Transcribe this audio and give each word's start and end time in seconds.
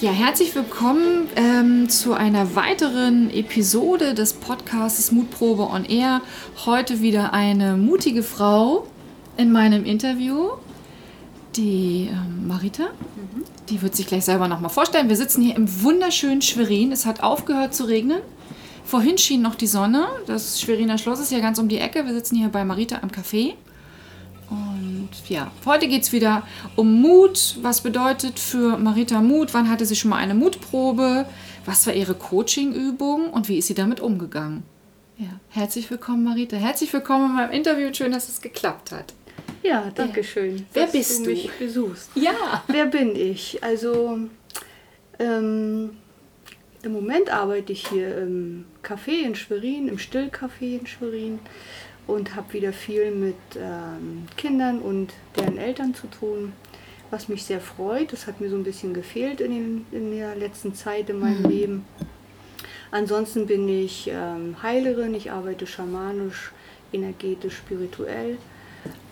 Ja, 0.00 0.12
herzlich 0.12 0.54
willkommen 0.54 1.28
ähm, 1.36 1.90
zu 1.90 2.14
einer 2.14 2.56
weiteren 2.56 3.28
Episode 3.28 4.14
des 4.14 4.32
Podcasts 4.32 5.12
Mutprobe 5.12 5.64
on 5.64 5.84
Air. 5.84 6.22
Heute 6.64 7.02
wieder 7.02 7.34
eine 7.34 7.76
mutige 7.76 8.22
Frau 8.22 8.86
in 9.36 9.52
meinem 9.52 9.84
Interview, 9.84 10.52
die 11.54 12.08
ähm, 12.10 12.48
Marita. 12.48 12.84
Mhm. 12.84 13.44
Die 13.68 13.82
wird 13.82 13.94
sich 13.94 14.06
gleich 14.06 14.24
selber 14.24 14.48
nochmal 14.48 14.70
vorstellen. 14.70 15.10
Wir 15.10 15.16
sitzen 15.16 15.42
hier 15.42 15.54
im 15.54 15.82
wunderschönen 15.82 16.40
Schwerin. 16.40 16.92
Es 16.92 17.04
hat 17.04 17.22
aufgehört 17.22 17.74
zu 17.74 17.84
regnen. 17.84 18.22
Vorhin 18.86 19.18
schien 19.18 19.42
noch 19.42 19.54
die 19.54 19.66
Sonne. 19.66 20.06
Das 20.26 20.62
Schweriner 20.62 20.96
Schloss 20.96 21.20
ist 21.20 21.30
ja 21.30 21.40
ganz 21.40 21.58
um 21.58 21.68
die 21.68 21.78
Ecke. 21.78 22.06
Wir 22.06 22.14
sitzen 22.14 22.36
hier 22.36 22.48
bei 22.48 22.64
Marita 22.64 23.00
am 23.02 23.10
Café. 23.10 23.52
Und 25.10 25.28
ja, 25.28 25.50
heute 25.66 25.88
geht 25.88 26.02
es 26.02 26.12
wieder 26.12 26.46
um 26.76 27.00
Mut. 27.00 27.56
Was 27.62 27.80
bedeutet 27.80 28.38
für 28.38 28.78
Marita 28.78 29.20
Mut? 29.20 29.52
Wann 29.54 29.68
hatte 29.68 29.84
sie 29.84 29.96
schon 29.96 30.10
mal 30.10 30.18
eine 30.18 30.34
Mutprobe? 30.34 31.26
Was 31.64 31.84
war 31.86 31.94
ihre 31.94 32.14
Coachingübung 32.14 33.30
und 33.30 33.48
wie 33.48 33.58
ist 33.58 33.66
sie 33.66 33.74
damit 33.74 33.98
umgegangen? 33.98 34.62
Ja, 35.18 35.40
herzlich 35.48 35.90
willkommen, 35.90 36.22
Marita. 36.22 36.56
Herzlich 36.56 36.92
willkommen 36.92 37.30
in 37.30 37.36
meinem 37.36 37.50
Interview. 37.50 37.92
Schön, 37.92 38.12
dass 38.12 38.28
es 38.28 38.40
geklappt 38.40 38.92
hat. 38.92 39.12
Ja, 39.64 39.90
danke 39.92 40.22
schön. 40.22 40.64
Wer 40.74 40.86
bist 40.86 41.18
du? 41.18 41.24
du? 41.24 41.30
mich 41.30 41.50
besuchst. 41.58 42.10
Ja. 42.14 42.62
Wer 42.68 42.86
bin 42.86 43.16
ich? 43.16 43.64
Also 43.64 44.16
ähm, 45.18 45.90
im 46.82 46.92
Moment 46.92 47.30
arbeite 47.30 47.72
ich 47.72 47.88
hier 47.88 48.16
im 48.16 48.64
Café 48.84 49.24
in 49.24 49.34
Schwerin, 49.34 49.88
im 49.88 49.98
Stillcafé 49.98 50.78
in 50.78 50.86
Schwerin 50.86 51.40
und 52.10 52.34
habe 52.34 52.52
wieder 52.52 52.72
viel 52.72 53.10
mit 53.10 53.36
ähm, 53.56 54.26
Kindern 54.36 54.80
und 54.80 55.12
deren 55.36 55.58
Eltern 55.58 55.94
zu 55.94 56.06
tun, 56.08 56.52
was 57.10 57.28
mich 57.28 57.44
sehr 57.44 57.60
freut. 57.60 58.12
Das 58.12 58.26
hat 58.26 58.40
mir 58.40 58.50
so 58.50 58.56
ein 58.56 58.64
bisschen 58.64 58.94
gefehlt 58.94 59.40
in, 59.40 59.50
den, 59.50 59.86
in 59.92 60.16
der 60.16 60.36
letzten 60.36 60.74
Zeit 60.74 61.08
in 61.08 61.20
meinem 61.20 61.42
mhm. 61.42 61.48
Leben. 61.48 61.84
Ansonsten 62.90 63.46
bin 63.46 63.68
ich 63.68 64.10
ähm, 64.12 64.56
Heilerin, 64.62 65.14
ich 65.14 65.30
arbeite 65.30 65.66
schamanisch, 65.66 66.52
energetisch, 66.92 67.56
spirituell, 67.56 68.36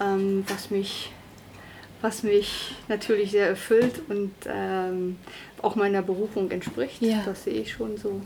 ähm, 0.00 0.44
was 0.48 0.70
mich 0.70 1.12
was 2.00 2.22
mich 2.22 2.76
natürlich 2.86 3.32
sehr 3.32 3.48
erfüllt 3.48 4.02
und 4.08 4.32
ähm, 4.46 5.16
auch 5.62 5.74
meiner 5.74 6.02
Berufung 6.02 6.50
entspricht. 6.50 7.02
Ja. 7.02 7.22
Das 7.24 7.44
sehe 7.44 7.60
ich 7.60 7.72
schon 7.72 7.96
so. 7.96 8.20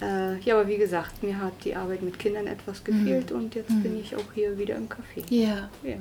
Äh, 0.00 0.38
ja, 0.40 0.54
aber 0.54 0.68
wie 0.68 0.76
gesagt, 0.76 1.22
mir 1.22 1.38
hat 1.38 1.52
die 1.64 1.74
Arbeit 1.74 2.02
mit 2.02 2.18
Kindern 2.18 2.46
etwas 2.46 2.84
gefehlt 2.84 3.30
mhm. 3.30 3.36
und 3.36 3.54
jetzt 3.54 3.70
mhm. 3.70 3.82
bin 3.82 4.00
ich 4.00 4.14
auch 4.14 4.32
hier 4.34 4.56
wieder 4.56 4.76
im 4.76 4.88
Café. 4.88 5.24
Ja. 5.30 5.68
ja. 5.82 5.96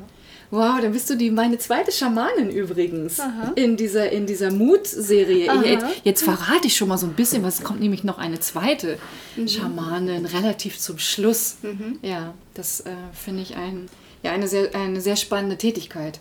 Wow, 0.52 0.80
dann 0.82 0.94
bist 0.94 1.10
du 1.10 1.16
die 1.16 1.32
meine 1.32 1.58
zweite 1.58 1.92
Schamanin 1.92 2.50
übrigens 2.50 3.20
Aha. 3.20 3.54
in 3.56 3.76
dieser 3.76 4.12
in 4.12 4.26
dieser 4.26 4.52
Mut-Serie. 4.52 5.52
Jetzt, 5.66 5.86
jetzt, 6.04 6.24
verrate 6.24 6.68
ich 6.68 6.78
schon 6.78 6.88
mal 6.88 6.98
so 6.98 7.08
ein 7.08 7.14
bisschen, 7.14 7.44
was 7.44 7.64
kommt 7.64 7.80
nämlich 7.80 8.04
noch 8.04 8.18
eine 8.18 8.40
zweite 8.40 8.98
mhm. 9.36 9.48
Schamanin 9.48 10.26
relativ 10.26 10.78
zum 10.80 11.00
Schluss. 11.00 11.58
Mhm. 11.64 12.00
Ja, 12.02 12.34
das 12.54 12.82
äh, 12.82 12.92
finde 13.14 13.42
ich 13.42 13.56
ein, 13.56 13.88
ja, 14.24 14.32
eine 14.32 14.48
sehr 14.48 14.74
eine 14.76 15.02
sehr 15.02 15.16
spannende 15.16 15.58
Tätigkeit 15.58 16.20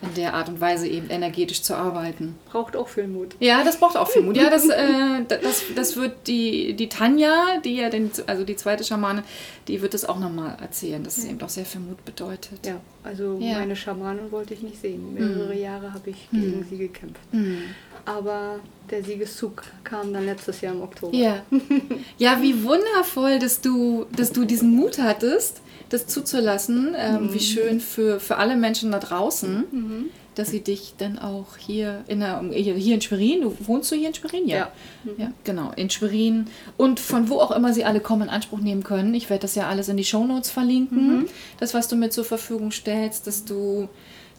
in 0.00 0.14
der 0.14 0.34
Art 0.34 0.48
und 0.48 0.60
Weise 0.60 0.86
eben 0.86 1.10
energetisch 1.10 1.62
zu 1.62 1.74
arbeiten. 1.74 2.36
Braucht 2.50 2.76
auch 2.76 2.88
viel 2.88 3.08
Mut. 3.08 3.34
Ja, 3.40 3.64
das 3.64 3.78
braucht 3.78 3.96
auch 3.96 4.08
viel 4.08 4.22
Mut. 4.22 4.36
Ja, 4.36 4.48
das, 4.48 4.68
äh, 4.68 5.24
das, 5.28 5.64
das 5.74 5.96
wird 5.96 6.26
die, 6.26 6.74
die 6.74 6.88
Tanja, 6.88 7.58
die 7.64 7.76
ja 7.76 7.90
den, 7.90 8.10
also 8.26 8.44
die 8.44 8.56
zweite 8.56 8.84
Schamane, 8.84 9.24
die 9.66 9.82
wird 9.82 9.94
das 9.94 10.04
auch 10.04 10.18
nochmal 10.18 10.56
erzählen, 10.60 11.02
dass 11.02 11.18
es 11.18 11.24
eben 11.24 11.40
auch 11.42 11.48
sehr 11.48 11.64
viel 11.64 11.80
Mut 11.80 12.04
bedeutet. 12.04 12.64
Ja, 12.64 12.80
also 13.02 13.38
ja. 13.40 13.58
meine 13.58 13.74
Schamanin 13.74 14.30
wollte 14.30 14.54
ich 14.54 14.62
nicht 14.62 14.80
sehen. 14.80 15.14
Mehrere 15.14 15.54
mhm. 15.54 15.60
Jahre 15.60 15.92
habe 15.92 16.10
ich 16.10 16.30
gegen 16.30 16.60
mhm. 16.60 16.66
sie 16.68 16.78
gekämpft. 16.78 17.20
Mhm. 17.32 17.62
Aber 18.04 18.60
der 18.90 19.02
Siegeszug 19.02 19.64
kam 19.84 20.12
dann 20.12 20.24
letztes 20.24 20.60
Jahr 20.60 20.74
im 20.74 20.82
Oktober. 20.82 21.14
Ja, 21.14 21.42
ja 22.18 22.40
wie 22.40 22.62
wundervoll, 22.62 23.38
dass 23.38 23.60
du, 23.60 24.06
dass 24.16 24.32
du 24.32 24.44
diesen 24.44 24.74
Mut 24.74 24.98
hattest 24.98 25.60
das 25.88 26.06
zuzulassen. 26.06 26.94
Ähm, 26.96 27.24
mhm. 27.24 27.34
Wie 27.34 27.40
schön 27.40 27.80
für, 27.80 28.20
für 28.20 28.36
alle 28.36 28.56
Menschen 28.56 28.92
da 28.92 28.98
draußen, 28.98 29.64
mhm. 29.70 30.04
dass 30.34 30.50
sie 30.50 30.60
dich 30.60 30.94
dann 30.98 31.18
auch 31.18 31.56
hier 31.56 32.04
in, 32.06 32.20
der, 32.20 32.42
hier 32.52 32.94
in 32.94 33.00
Schwerin, 33.00 33.42
du 33.42 33.56
wohnst 33.60 33.90
du 33.90 33.96
hier 33.96 34.08
in 34.08 34.14
Schwerin? 34.14 34.46
Ja. 34.46 34.56
Ja. 34.56 34.72
Mhm. 35.04 35.14
ja, 35.18 35.32
genau, 35.44 35.72
in 35.76 35.90
Schwerin 35.90 36.46
und 36.76 37.00
von 37.00 37.28
wo 37.28 37.38
auch 37.40 37.50
immer 37.50 37.72
sie 37.72 37.84
alle 37.84 38.00
kommen 38.00 38.22
in 38.22 38.28
Anspruch 38.28 38.60
nehmen 38.60 38.84
können. 38.84 39.14
Ich 39.14 39.30
werde 39.30 39.42
das 39.42 39.54
ja 39.54 39.68
alles 39.68 39.88
in 39.88 39.96
die 39.96 40.04
Shownotes 40.04 40.50
verlinken. 40.50 41.20
Mhm. 41.20 41.26
Das, 41.58 41.74
was 41.74 41.88
du 41.88 41.96
mir 41.96 42.10
zur 42.10 42.24
Verfügung 42.24 42.70
stellst, 42.70 43.26
dass 43.26 43.44
du 43.44 43.88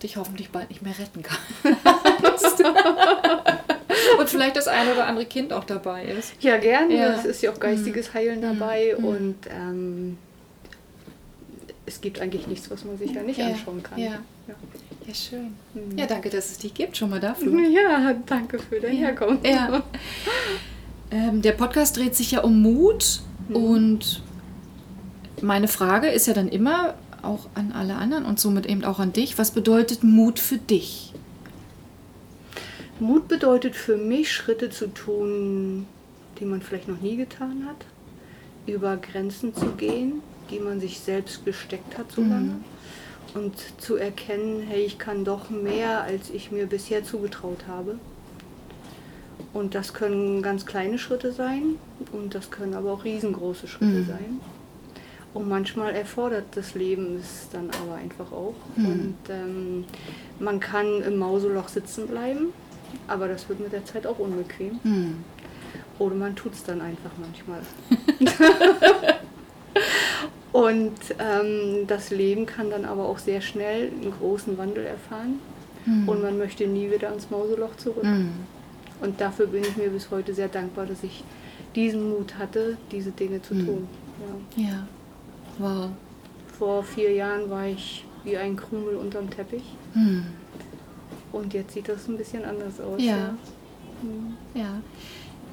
dich 0.01 0.17
hoffentlich 0.17 0.49
bald 0.49 0.69
nicht 0.69 0.81
mehr 0.81 0.97
retten 0.97 1.23
kannst. 1.23 2.63
und 4.17 4.29
vielleicht 4.29 4.55
das 4.55 4.67
eine 4.67 4.93
oder 4.93 5.07
andere 5.07 5.25
Kind 5.25 5.51
auch 5.51 5.65
dabei 5.65 6.05
ist. 6.05 6.33
Ja, 6.39 6.57
gerne. 6.57 6.95
Ja. 6.95 7.15
Es 7.15 7.25
ist 7.25 7.41
ja 7.41 7.51
auch 7.51 7.59
geistiges 7.59 8.09
mhm. 8.09 8.13
Heilen 8.13 8.41
dabei 8.41 8.95
mhm. 8.97 9.05
und 9.05 9.35
ähm, 9.49 10.17
es 11.89 12.01
gibt 12.01 12.21
eigentlich 12.21 12.45
nichts, 12.47 12.69
was 12.69 12.85
man 12.85 12.97
sich 12.97 13.11
ja 13.13 13.23
nicht 13.23 13.39
ja, 13.39 13.47
anschauen 13.47 13.81
kann. 13.81 13.97
Ja, 13.97 14.19
ja. 14.47 14.55
ja 15.07 15.13
schön. 15.13 15.55
Mhm. 15.73 15.97
Ja, 15.97 16.05
danke, 16.05 16.29
dass 16.29 16.51
es 16.51 16.59
dich 16.59 16.73
gibt, 16.73 16.95
schon 16.95 17.09
mal 17.09 17.19
dafür. 17.19 17.51
Ja, 17.69 18.13
danke 18.25 18.59
für 18.59 18.79
dein 18.79 18.93
ja. 18.93 19.07
Herkommen. 19.07 19.39
Ja. 19.43 19.83
Ähm, 21.11 21.41
der 21.41 21.53
Podcast 21.53 21.97
dreht 21.97 22.15
sich 22.15 22.31
ja 22.31 22.41
um 22.41 22.61
Mut 22.61 23.21
mhm. 23.47 23.55
und 23.55 24.23
meine 25.41 25.67
Frage 25.67 26.09
ist 26.09 26.27
ja 26.27 26.33
dann 26.33 26.47
immer 26.47 26.93
auch 27.23 27.47
an 27.55 27.71
alle 27.71 27.95
anderen 27.95 28.25
und 28.25 28.39
somit 28.39 28.67
eben 28.67 28.83
auch 28.83 28.99
an 28.99 29.11
dich, 29.11 29.37
was 29.39 29.51
bedeutet 29.51 30.03
Mut 30.03 30.37
für 30.37 30.57
dich? 30.57 31.13
Mut 32.99 33.27
bedeutet 33.27 33.75
für 33.75 33.97
mich, 33.97 34.31
Schritte 34.31 34.69
zu 34.69 34.93
tun, 34.93 35.87
die 36.39 36.45
man 36.45 36.61
vielleicht 36.61 36.87
noch 36.87 37.01
nie 37.01 37.15
getan 37.15 37.65
hat, 37.67 37.85
über 38.67 38.97
Grenzen 38.97 39.55
zu 39.55 39.71
gehen, 39.71 40.21
die 40.49 40.59
man 40.59 40.79
sich 40.79 40.99
selbst 40.99 41.45
gesteckt 41.45 41.97
hat 41.97 42.11
so 42.11 42.21
lange. 42.21 42.53
Mhm. 42.53 42.63
Und 43.35 43.53
zu 43.77 43.95
erkennen, 43.95 44.63
hey, 44.67 44.81
ich 44.81 44.97
kann 44.97 45.23
doch 45.23 45.49
mehr, 45.49 46.01
als 46.01 46.31
ich 46.31 46.51
mir 46.51 46.65
bisher 46.65 47.03
zugetraut 47.03 47.67
habe. 47.67 47.99
Und 49.53 49.75
das 49.75 49.93
können 49.93 50.41
ganz 50.41 50.65
kleine 50.65 50.97
Schritte 50.97 51.31
sein 51.31 51.75
und 52.11 52.35
das 52.35 52.51
können 52.51 52.73
aber 52.73 52.91
auch 52.91 53.03
riesengroße 53.03 53.67
Schritte 53.67 53.85
mhm. 53.85 54.05
sein. 54.07 54.41
Und 55.33 55.47
manchmal 55.47 55.93
erfordert 55.93 56.45
das 56.55 56.73
Leben 56.73 57.17
es 57.17 57.49
dann 57.51 57.69
aber 57.81 57.95
einfach 57.95 58.31
auch. 58.31 58.55
Mhm. 58.75 58.85
Und 58.85 59.17
ähm, 59.29 59.85
man 60.39 60.59
kann 60.59 61.01
im 61.03 61.17
Mauseloch 61.17 61.67
sitzen 61.67 62.07
bleiben, 62.07 62.47
aber 63.07 63.27
das 63.27 63.47
wird 63.47 63.59
mit 63.59 63.71
der 63.71 63.85
Zeit 63.85 64.07
auch 64.07 64.19
unbequem. 64.19 64.79
Mhm. 64.83 65.17
Oder 65.99 66.15
man 66.15 66.35
tut 66.35 66.53
es 66.53 66.63
dann 66.63 66.81
einfach 66.81 67.11
manchmal. 67.19 67.61
Und 70.51 70.97
ähm, 71.19 71.85
das 71.87 72.09
Leben 72.09 72.45
kann 72.45 72.69
dann 72.69 72.85
aber 72.85 73.07
auch 73.07 73.19
sehr 73.19 73.41
schnell 73.41 73.91
einen 73.91 74.11
großen 74.11 74.57
Wandel 74.57 74.85
erfahren 74.85 75.39
mhm. 75.85 76.09
und 76.09 76.21
man 76.23 76.37
möchte 76.37 76.65
nie 76.65 76.89
wieder 76.89 77.13
ins 77.13 77.29
Mauseloch 77.29 77.75
zurück. 77.77 78.03
Mhm. 78.03 78.31
Und 79.01 79.21
dafür 79.21 79.47
bin 79.47 79.61
ich 79.61 79.77
mir 79.77 79.89
bis 79.89 80.09
heute 80.09 80.33
sehr 80.33 80.47
dankbar, 80.47 80.85
dass 80.85 81.03
ich 81.03 81.23
diesen 81.75 82.09
Mut 82.09 82.37
hatte, 82.37 82.77
diese 82.91 83.11
Dinge 83.11 83.41
zu 83.41 83.53
mhm. 83.53 83.65
tun. 83.65 83.87
Ja. 84.55 84.63
ja. 84.63 84.87
Wow. 85.59 85.89
Vor 86.57 86.83
vier 86.83 87.13
Jahren 87.13 87.49
war 87.49 87.67
ich 87.67 88.05
wie 88.23 88.37
ein 88.37 88.55
Krümel 88.55 88.95
unterm 88.95 89.29
Teppich. 89.29 89.63
Hm. 89.93 90.25
Und 91.31 91.53
jetzt 91.53 91.73
sieht 91.73 91.87
das 91.87 92.07
ein 92.07 92.17
bisschen 92.17 92.43
anders 92.43 92.79
aus. 92.79 93.01
Ja. 93.01 93.15
Ja. 93.15 93.35
Hm. 94.01 94.37
ja. 94.53 94.81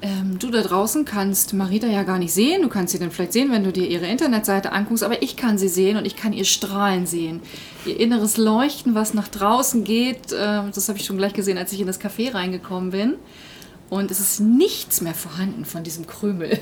Ähm, 0.01 0.37
du 0.37 0.51
da 0.51 0.61
draußen 0.61 1.05
kannst 1.05 1.53
Marita 1.53 1.87
ja 1.87 2.03
gar 2.03 2.19
nicht 2.19 2.33
sehen. 2.33 2.61
Du 2.61 2.69
kannst 2.69 2.93
sie 2.93 2.99
dann 2.99 3.09
vielleicht 3.09 3.33
sehen, 3.33 3.51
wenn 3.51 3.63
du 3.63 3.71
dir 3.71 3.87
ihre 3.87 4.05
Internetseite 4.05 4.71
anguckst, 4.71 5.03
aber 5.03 5.23
ich 5.23 5.35
kann 5.35 5.57
sie 5.57 5.69
sehen 5.69 5.97
und 5.97 6.05
ich 6.05 6.15
kann 6.15 6.33
ihr 6.33 6.45
Strahlen 6.45 7.07
sehen. 7.07 7.41
Ihr 7.85 7.99
inneres 7.99 8.37
Leuchten, 8.37 8.93
was 8.93 9.13
nach 9.13 9.27
draußen 9.27 9.83
geht, 9.83 10.31
äh, 10.31 10.61
das 10.73 10.87
habe 10.87 10.99
ich 10.99 11.05
schon 11.05 11.17
gleich 11.17 11.33
gesehen, 11.33 11.57
als 11.57 11.71
ich 11.73 11.81
in 11.81 11.87
das 11.87 11.99
Café 11.99 12.33
reingekommen 12.33 12.91
bin. 12.91 13.15
Und 13.89 14.11
es 14.11 14.19
ist 14.19 14.41
nichts 14.41 15.01
mehr 15.01 15.13
vorhanden 15.13 15.63
von 15.63 15.83
diesem 15.83 16.05
Krümel, 16.07 16.59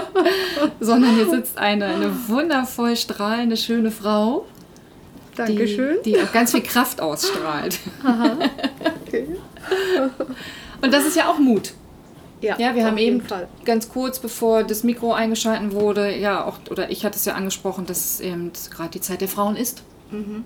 sondern 0.80 1.14
hier 1.14 1.28
sitzt 1.28 1.58
eine, 1.58 1.84
eine 1.86 2.28
wundervoll 2.28 2.96
strahlende, 2.96 3.56
schöne 3.56 3.90
Frau. 3.90 4.46
Dankeschön. 5.36 5.98
Die, 6.04 6.12
die 6.14 6.20
auch 6.20 6.32
ganz 6.32 6.52
viel 6.52 6.62
Kraft 6.62 7.00
ausstrahlt. 7.02 7.78
Aha. 8.02 8.38
Okay. 9.06 9.28
Und 10.80 10.92
das 10.92 11.04
ist 11.04 11.16
ja 11.16 11.28
auch 11.28 11.38
Mut. 11.38 11.74
Ja, 12.40 12.56
ja 12.58 12.74
wir 12.74 12.84
haben 12.84 12.98
eben 12.98 13.20
Fall. 13.22 13.48
ganz 13.64 13.88
kurz, 13.88 14.18
bevor 14.18 14.64
das 14.64 14.84
Mikro 14.84 15.12
eingeschalten 15.12 15.72
wurde, 15.72 16.16
ja, 16.16 16.44
auch, 16.44 16.58
oder 16.70 16.90
ich 16.90 17.04
hatte 17.04 17.16
es 17.16 17.24
ja 17.24 17.34
angesprochen, 17.34 17.86
dass 17.86 18.20
eben 18.20 18.52
gerade 18.70 18.90
die 18.90 19.00
Zeit 19.00 19.20
der 19.20 19.28
Frauen 19.28 19.56
ist. 19.56 19.82
Mhm. 20.10 20.18
mhm. 20.18 20.44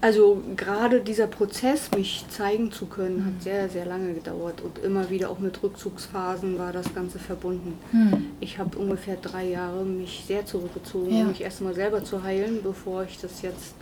Also 0.00 0.42
gerade 0.56 1.00
dieser 1.00 1.26
Prozess, 1.26 1.90
mich 1.94 2.24
zeigen 2.28 2.72
zu 2.72 2.86
können, 2.86 3.18
mhm. 3.18 3.26
hat 3.26 3.42
sehr, 3.42 3.68
sehr 3.68 3.86
lange 3.86 4.14
gedauert 4.14 4.60
und 4.60 4.78
immer 4.78 5.10
wieder 5.10 5.30
auch 5.30 5.38
mit 5.38 5.62
Rückzugsphasen 5.62 6.58
war 6.58 6.72
das 6.72 6.94
Ganze 6.94 7.18
verbunden. 7.18 7.78
Mhm. 7.92 8.26
Ich 8.40 8.58
habe 8.58 8.78
ungefähr 8.78 9.16
drei 9.16 9.48
Jahre 9.48 9.84
mich 9.84 10.24
sehr 10.26 10.46
zurückgezogen, 10.46 11.14
ja. 11.14 11.22
um 11.22 11.28
mich 11.28 11.42
erstmal 11.42 11.74
selber 11.74 12.04
zu 12.04 12.22
heilen, 12.22 12.60
bevor 12.62 13.04
ich 13.04 13.18
das 13.20 13.42
jetzt 13.42 13.74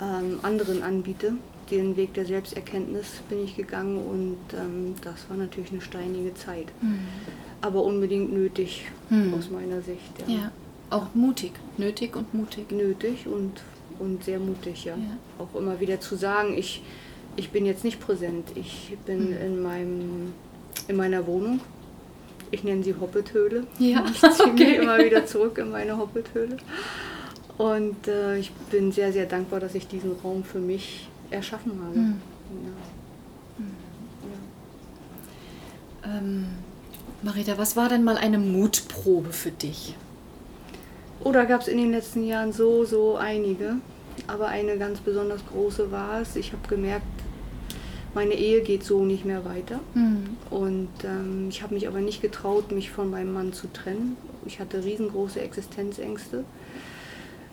ähm, 0.00 0.40
anderen 0.42 0.82
anbiete. 0.82 1.34
Den 1.70 1.96
Weg 1.96 2.12
der 2.14 2.26
Selbsterkenntnis 2.26 3.06
bin 3.30 3.42
ich 3.44 3.56
gegangen 3.56 3.96
und 3.96 4.36
ähm, 4.58 4.94
das 5.02 5.28
war 5.30 5.36
natürlich 5.36 5.72
eine 5.72 5.80
steinige 5.80 6.34
Zeit. 6.34 6.66
Mhm. 6.82 6.98
Aber 7.62 7.82
unbedingt 7.84 8.32
nötig 8.32 8.84
Mhm. 9.10 9.34
aus 9.34 9.50
meiner 9.50 9.80
Sicht. 9.82 10.12
Ja. 10.26 10.50
Auch 10.90 11.14
mutig. 11.14 11.52
Nötig 11.78 12.14
und 12.16 12.32
mutig. 12.34 12.70
Nötig 12.70 13.26
und, 13.26 13.52
und 13.98 14.22
sehr 14.24 14.38
mutig, 14.38 14.84
ja. 14.84 14.94
Ja. 14.94 15.16
Auch 15.44 15.58
immer 15.58 15.80
wieder 15.80 16.00
zu 16.00 16.16
sagen, 16.16 16.56
ich, 16.58 16.82
ich 17.36 17.50
bin 17.50 17.64
jetzt 17.64 17.82
nicht 17.84 17.98
präsent. 18.00 18.48
Ich 18.54 18.94
bin 19.06 19.30
Mhm. 19.30 19.36
in, 19.42 19.62
meinem, 19.62 20.32
in 20.88 20.96
meiner 20.96 21.26
Wohnung. 21.26 21.60
Ich 22.50 22.62
nenne 22.62 22.84
sie 22.84 22.94
Hoppethöhle. 23.00 23.66
Ja, 23.78 24.04
Ich 24.12 24.20
ziehe 24.20 24.52
mich 24.52 24.62
okay. 24.62 24.76
immer 24.76 24.98
wieder 24.98 25.24
zurück 25.26 25.56
in 25.58 25.70
meine 25.70 25.96
Hoppethöhle. 25.96 26.58
Und 27.56 28.06
äh, 28.08 28.36
ich 28.38 28.50
bin 28.70 28.92
sehr, 28.92 29.12
sehr 29.12 29.26
dankbar, 29.26 29.60
dass 29.60 29.74
ich 29.74 29.86
diesen 29.88 30.12
Raum 30.22 30.44
für 30.44 30.58
mich 30.58 31.08
erschaffen 31.34 31.72
habe. 31.84 31.98
Mhm. 31.98 32.20
Ja. 36.04 36.18
Ähm, 36.18 36.46
Marita, 37.22 37.56
was 37.56 37.76
war 37.76 37.88
denn 37.88 38.04
mal 38.04 38.16
eine 38.16 38.38
Mutprobe 38.38 39.32
für 39.32 39.50
dich? 39.50 39.96
Oder 41.22 41.46
gab 41.46 41.62
es 41.62 41.68
in 41.68 41.78
den 41.78 41.90
letzten 41.90 42.24
Jahren 42.24 42.52
so, 42.52 42.84
so 42.84 43.16
einige. 43.16 43.76
Aber 44.26 44.48
eine 44.48 44.78
ganz 44.78 45.00
besonders 45.00 45.40
große 45.46 45.90
war 45.90 46.20
es. 46.20 46.36
Ich 46.36 46.52
habe 46.52 46.68
gemerkt, 46.68 47.06
meine 48.14 48.34
Ehe 48.34 48.60
geht 48.62 48.84
so 48.84 49.04
nicht 49.04 49.24
mehr 49.24 49.44
weiter. 49.44 49.80
Mhm. 49.94 50.36
Und 50.50 50.90
ähm, 51.02 51.48
ich 51.48 51.62
habe 51.62 51.74
mich 51.74 51.88
aber 51.88 52.00
nicht 52.00 52.22
getraut, 52.22 52.70
mich 52.70 52.90
von 52.90 53.10
meinem 53.10 53.32
Mann 53.32 53.52
zu 53.52 53.72
trennen. 53.72 54.16
Ich 54.46 54.60
hatte 54.60 54.84
riesengroße 54.84 55.40
Existenzängste. 55.40 56.44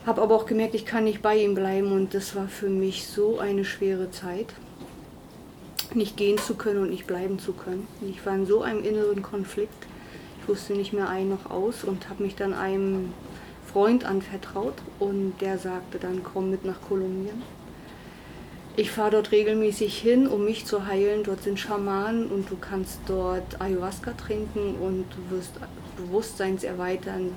Habe 0.06 0.24
aber 0.24 0.36
auch 0.36 0.48
gemerkt, 0.48 0.74
ich 0.74 0.86
kann 0.86 1.04
nicht 1.04 1.22
bei 1.22 1.38
ihm 1.38 1.54
bleiben. 1.54 1.92
Und 1.92 2.14
das 2.14 2.36
war 2.36 2.48
für 2.48 2.70
mich 2.70 3.08
so 3.08 3.40
eine 3.40 3.66
schwere 3.66 4.10
Zeit. 4.12 4.48
Nicht 5.94 6.18
gehen 6.18 6.38
zu 6.38 6.56
können 6.56 6.82
und 6.82 6.90
nicht 6.90 7.06
bleiben 7.06 7.38
zu 7.38 7.54
können. 7.54 7.88
Ich 8.10 8.26
war 8.26 8.34
in 8.34 8.46
so 8.46 8.62
einem 8.62 8.84
inneren 8.84 9.22
Konflikt. 9.22 9.86
Ich 10.42 10.48
wusste 10.48 10.74
nicht 10.74 10.94
mehr 10.94 11.10
ein 11.10 11.30
noch 11.30 11.52
aus 11.52 11.84
und 11.84 12.10
habe 12.10 12.24
mich 12.24 12.36
dann 12.36 12.54
einem 12.54 13.14
Freund 13.72 14.04
anvertraut. 14.06 14.76
Und 14.98 15.34
der 15.40 15.60
sagte 15.60 16.00
dann, 16.00 16.24
komm 16.24 16.50
mit 16.50 16.66
nach 16.66 16.82
Kolumbien. 16.82 17.42
Ich 18.78 18.90
fahre 18.90 19.12
dort 19.12 19.32
regelmäßig 19.32 19.98
hin, 19.98 20.28
um 20.28 20.46
mich 20.46 20.66
zu 20.66 20.88
heilen. 20.88 21.24
Dort 21.24 21.44
sind 21.44 21.60
Schamanen 21.60 22.28
und 22.28 22.50
du 22.50 22.56
kannst 22.56 23.00
dort 23.06 23.62
Ayahuasca 23.62 24.14
trinken 24.14 24.76
und 24.82 25.06
du 25.12 25.36
wirst 25.36 25.52
bewusstseinserweiternd 25.98 27.36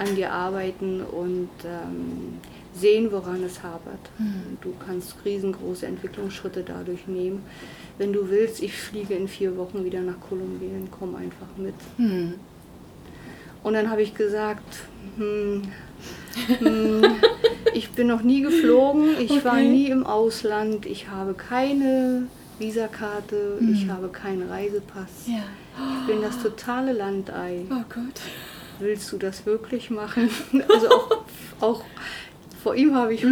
an 0.00 0.16
dir 0.16 0.32
arbeiten 0.32 1.02
und 1.02 1.50
ähm, 1.64 2.38
sehen, 2.74 3.12
woran 3.12 3.42
es 3.44 3.62
hapert. 3.62 4.00
Mhm. 4.18 4.56
Du 4.62 4.72
kannst 4.84 5.14
riesengroße 5.24 5.86
Entwicklungsschritte 5.86 6.62
dadurch 6.66 7.06
nehmen. 7.06 7.42
Wenn 7.98 8.12
du 8.12 8.30
willst, 8.30 8.62
ich 8.62 8.72
fliege 8.74 9.14
in 9.14 9.28
vier 9.28 9.56
Wochen 9.58 9.84
wieder 9.84 10.00
nach 10.00 10.18
Kolumbien, 10.20 10.88
komm 10.90 11.14
einfach 11.16 11.48
mit. 11.58 11.74
Mhm. 11.98 12.34
Und 13.62 13.74
dann 13.74 13.90
habe 13.90 14.00
ich 14.02 14.14
gesagt, 14.14 14.78
hm, 15.18 15.62
hm, 16.60 17.02
ich 17.74 17.90
bin 17.90 18.06
noch 18.06 18.22
nie 18.22 18.40
geflogen, 18.40 19.10
ich 19.20 19.44
war 19.44 19.54
Okay. 19.58 19.68
nie 19.68 19.86
im 19.90 20.06
Ausland, 20.06 20.86
ich 20.86 21.10
habe 21.10 21.34
keine 21.34 22.22
Visakarte, 22.58 23.58
ich 23.70 23.88
habe 23.90 24.08
keinen 24.08 24.48
Reisepass. 24.48 25.26
Ja. 25.26 25.42
Ich 26.00 26.06
bin 26.06 26.22
das 26.22 26.42
totale 26.42 26.92
Landei. 26.92 27.66
Oh 27.70 27.84
Gott. 27.88 28.20
Willst 28.80 29.12
du 29.12 29.18
das 29.18 29.46
wirklich 29.46 29.90
machen? 29.90 30.30
Also 30.68 30.88
auch, 30.90 31.16
auch 31.60 31.84
vor 32.62 32.74
ihm 32.74 32.94
habe 32.94 33.14
ich 33.14 33.24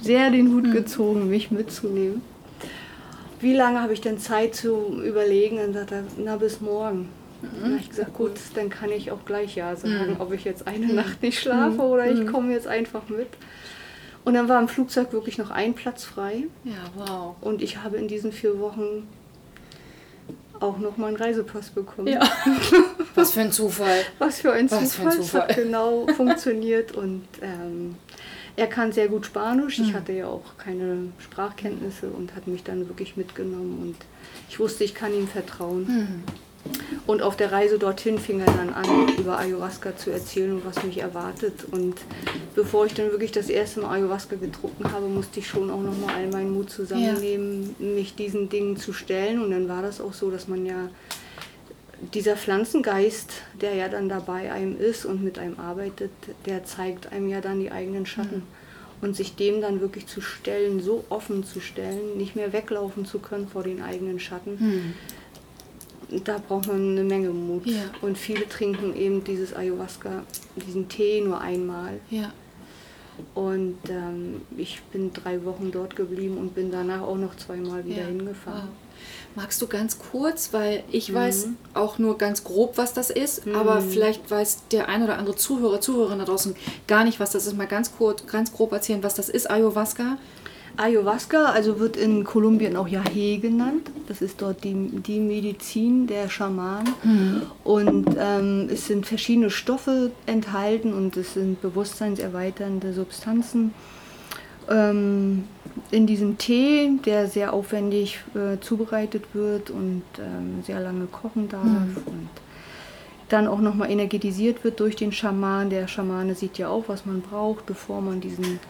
sehr 0.00 0.30
den 0.30 0.52
Hut 0.52 0.72
gezogen, 0.72 1.28
mich 1.28 1.50
mitzunehmen. 1.50 2.22
Wie 3.40 3.54
lange 3.54 3.80
habe 3.80 3.92
ich 3.92 4.00
denn 4.00 4.18
Zeit 4.18 4.54
zu 4.54 5.00
überlegen? 5.02 5.58
Dann 5.58 5.72
sagt 5.72 5.92
er, 5.92 6.04
na 6.16 6.36
bis 6.36 6.60
morgen. 6.60 7.08
Dann 7.40 7.72
habe 7.72 7.80
ich 7.80 7.88
gesagt, 7.88 8.14
gut, 8.14 8.32
dann 8.54 8.68
kann 8.68 8.90
ich 8.90 9.12
auch 9.12 9.24
gleich 9.24 9.54
Ja 9.54 9.76
sagen, 9.76 10.16
ob 10.18 10.32
ich 10.32 10.44
jetzt 10.44 10.66
eine 10.66 10.92
Nacht 10.92 11.22
nicht 11.22 11.38
schlafe 11.38 11.80
oder 11.80 12.10
ich 12.10 12.26
komme 12.26 12.52
jetzt 12.52 12.66
einfach 12.66 13.08
mit. 13.08 13.28
Und 14.24 14.34
dann 14.34 14.48
war 14.48 14.60
im 14.60 14.68
Flugzeug 14.68 15.12
wirklich 15.12 15.38
noch 15.38 15.50
ein 15.50 15.74
Platz 15.74 16.04
frei. 16.04 16.44
Ja, 16.64 16.72
wow. 16.96 17.36
Und 17.40 17.62
ich 17.62 17.82
habe 17.82 17.96
in 17.96 18.08
diesen 18.08 18.32
vier 18.32 18.58
Wochen 18.58 19.06
auch 20.60 20.78
noch 20.78 20.96
meinen 20.96 21.16
Reisepass 21.16 21.70
bekommen. 21.70 22.08
Ja. 22.08 22.20
Was 23.14 23.32
für 23.32 23.40
ein 23.40 23.52
Zufall. 23.52 24.04
Was 24.18 24.40
für 24.40 24.52
ein 24.52 24.70
Was 24.70 24.94
für 24.94 25.02
ein 25.02 25.12
Zufall. 25.12 25.20
Es 25.20 25.34
hat 25.34 25.48
Zufall. 25.48 25.64
genau 25.64 26.06
funktioniert 26.16 26.92
und 26.92 27.24
ähm, 27.42 27.96
er 28.56 28.66
kann 28.66 28.92
sehr 28.92 29.08
gut 29.08 29.26
Spanisch. 29.26 29.78
Mhm. 29.78 29.84
Ich 29.84 29.94
hatte 29.94 30.12
ja 30.12 30.26
auch 30.26 30.56
keine 30.58 31.12
Sprachkenntnisse 31.18 32.08
und 32.08 32.34
hat 32.34 32.46
mich 32.46 32.64
dann 32.64 32.88
wirklich 32.88 33.16
mitgenommen 33.16 33.78
und 33.80 33.96
ich 34.48 34.58
wusste, 34.58 34.84
ich 34.84 34.94
kann 34.94 35.14
ihm 35.14 35.28
vertrauen. 35.28 35.86
Mhm. 35.86 36.22
Und 37.06 37.22
auf 37.22 37.36
der 37.36 37.52
Reise 37.52 37.78
dorthin 37.78 38.18
fing 38.18 38.40
er 38.40 38.52
dann 38.52 38.68
an, 38.74 39.08
über 39.16 39.38
Ayahuasca 39.38 39.96
zu 39.96 40.10
erzählen 40.10 40.52
und 40.52 40.66
was 40.66 40.82
mich 40.84 40.98
erwartet. 40.98 41.64
Und 41.70 41.94
bevor 42.54 42.84
ich 42.84 42.92
dann 42.92 43.10
wirklich 43.10 43.32
das 43.32 43.48
erste 43.48 43.80
Mal 43.80 43.94
Ayahuasca 43.94 44.36
getrunken 44.36 44.92
habe, 44.92 45.06
musste 45.06 45.40
ich 45.40 45.48
schon 45.48 45.70
auch 45.70 45.80
nochmal 45.80 46.16
all 46.16 46.28
meinen 46.28 46.52
Mut 46.52 46.68
zusammennehmen, 46.70 47.74
mich 47.78 48.14
diesen 48.14 48.50
Dingen 48.50 48.76
zu 48.76 48.92
stellen. 48.92 49.42
Und 49.42 49.52
dann 49.52 49.68
war 49.68 49.80
das 49.80 50.02
auch 50.02 50.12
so, 50.12 50.30
dass 50.30 50.48
man 50.48 50.66
ja 50.66 50.90
dieser 52.14 52.36
Pflanzengeist, 52.36 53.30
der 53.60 53.74
ja 53.74 53.88
dann 53.88 54.08
dabei 54.08 54.52
einem 54.52 54.78
ist 54.78 55.06
und 55.06 55.24
mit 55.24 55.38
einem 55.38 55.58
arbeitet, 55.58 56.10
der 56.44 56.64
zeigt 56.64 57.10
einem 57.10 57.28
ja 57.28 57.40
dann 57.40 57.60
die 57.60 57.70
eigenen 57.70 58.04
Schatten. 58.04 58.42
Und 59.00 59.16
sich 59.16 59.36
dem 59.36 59.60
dann 59.60 59.80
wirklich 59.80 60.08
zu 60.08 60.20
stellen, 60.20 60.82
so 60.82 61.04
offen 61.08 61.44
zu 61.44 61.60
stellen, 61.60 62.16
nicht 62.16 62.34
mehr 62.34 62.52
weglaufen 62.52 63.06
zu 63.06 63.20
können 63.20 63.46
vor 63.48 63.62
den 63.62 63.80
eigenen 63.80 64.18
Schatten, 64.20 64.56
Mhm. 64.58 64.94
Da 66.24 66.38
braucht 66.38 66.68
man 66.68 66.92
eine 66.92 67.04
Menge 67.04 67.30
Mut. 67.30 67.66
Ja. 67.66 67.82
Und 68.00 68.16
viele 68.16 68.48
trinken 68.48 68.94
eben 68.96 69.24
dieses 69.24 69.54
Ayahuasca, 69.54 70.22
diesen 70.56 70.88
Tee 70.88 71.20
nur 71.20 71.40
einmal. 71.40 72.00
Ja. 72.10 72.32
Und 73.34 73.78
ähm, 73.88 74.42
ich 74.56 74.80
bin 74.92 75.12
drei 75.12 75.44
Wochen 75.44 75.72
dort 75.72 75.96
geblieben 75.96 76.38
und 76.38 76.54
bin 76.54 76.70
danach 76.70 77.02
auch 77.02 77.16
noch 77.16 77.36
zweimal 77.36 77.84
wieder 77.84 78.02
ja. 78.02 78.06
hingefahren. 78.06 78.68
Wow. 78.68 79.34
Magst 79.34 79.60
du 79.62 79.66
ganz 79.66 79.98
kurz, 79.98 80.52
weil 80.52 80.82
ich 80.90 81.10
Mhm. 81.10 81.14
weiß 81.14 81.48
auch 81.74 81.98
nur 81.98 82.18
ganz 82.18 82.42
grob, 82.42 82.78
was 82.78 82.94
das 82.94 83.10
ist, 83.10 83.46
aber 83.48 83.80
vielleicht 83.80 84.28
weiß 84.30 84.64
der 84.72 84.88
ein 84.88 85.02
oder 85.02 85.18
andere 85.18 85.36
Zuhörer, 85.36 85.80
Zuhörerin 85.80 86.18
da 86.18 86.24
draußen 86.24 86.56
gar 86.86 87.04
nicht, 87.04 87.20
was 87.20 87.30
das 87.30 87.46
ist. 87.46 87.56
Mal 87.56 87.66
ganz 87.66 87.96
kurz, 87.96 88.26
ganz 88.26 88.52
grob 88.52 88.72
erzählen, 88.72 89.02
was 89.02 89.14
das 89.14 89.28
ist, 89.28 89.50
Ayahuasca. 89.50 90.16
Ayahuasca, 90.78 91.46
also 91.46 91.80
wird 91.80 91.96
in 91.96 92.22
Kolumbien 92.24 92.76
auch 92.76 92.86
Yahe 92.86 93.38
genannt. 93.38 93.90
Das 94.06 94.22
ist 94.22 94.40
dort 94.40 94.62
die, 94.62 94.74
die 94.74 95.18
Medizin 95.18 96.06
der 96.06 96.28
Schamanen. 96.28 96.94
Und 97.64 98.16
ähm, 98.18 98.68
es 98.72 98.86
sind 98.86 99.04
verschiedene 99.04 99.50
Stoffe 99.50 100.12
enthalten 100.26 100.94
und 100.94 101.16
es 101.16 101.34
sind 101.34 101.60
bewusstseinserweiternde 101.60 102.92
Substanzen. 102.92 103.74
Ähm, 104.70 105.44
in 105.90 106.06
diesem 106.06 106.38
Tee, 106.38 106.98
der 107.04 107.26
sehr 107.26 107.52
aufwendig 107.52 108.20
äh, 108.34 108.60
zubereitet 108.60 109.24
wird 109.32 109.70
und 109.70 110.02
ähm, 110.18 110.62
sehr 110.64 110.80
lange 110.80 111.06
kochen 111.06 111.48
darf. 111.48 112.06
Und 112.06 112.28
dann 113.28 113.46
auch 113.46 113.60
nochmal 113.60 113.90
energetisiert 113.90 114.64
wird 114.64 114.80
durch 114.80 114.96
den 114.96 115.12
Schaman. 115.12 115.70
Der 115.70 115.88
Schamane 115.88 116.34
sieht 116.34 116.56
ja 116.58 116.68
auch, 116.68 116.84
was 116.86 117.04
man 117.04 117.20
braucht, 117.20 117.66
bevor 117.66 118.00
man 118.00 118.20
diesen 118.20 118.60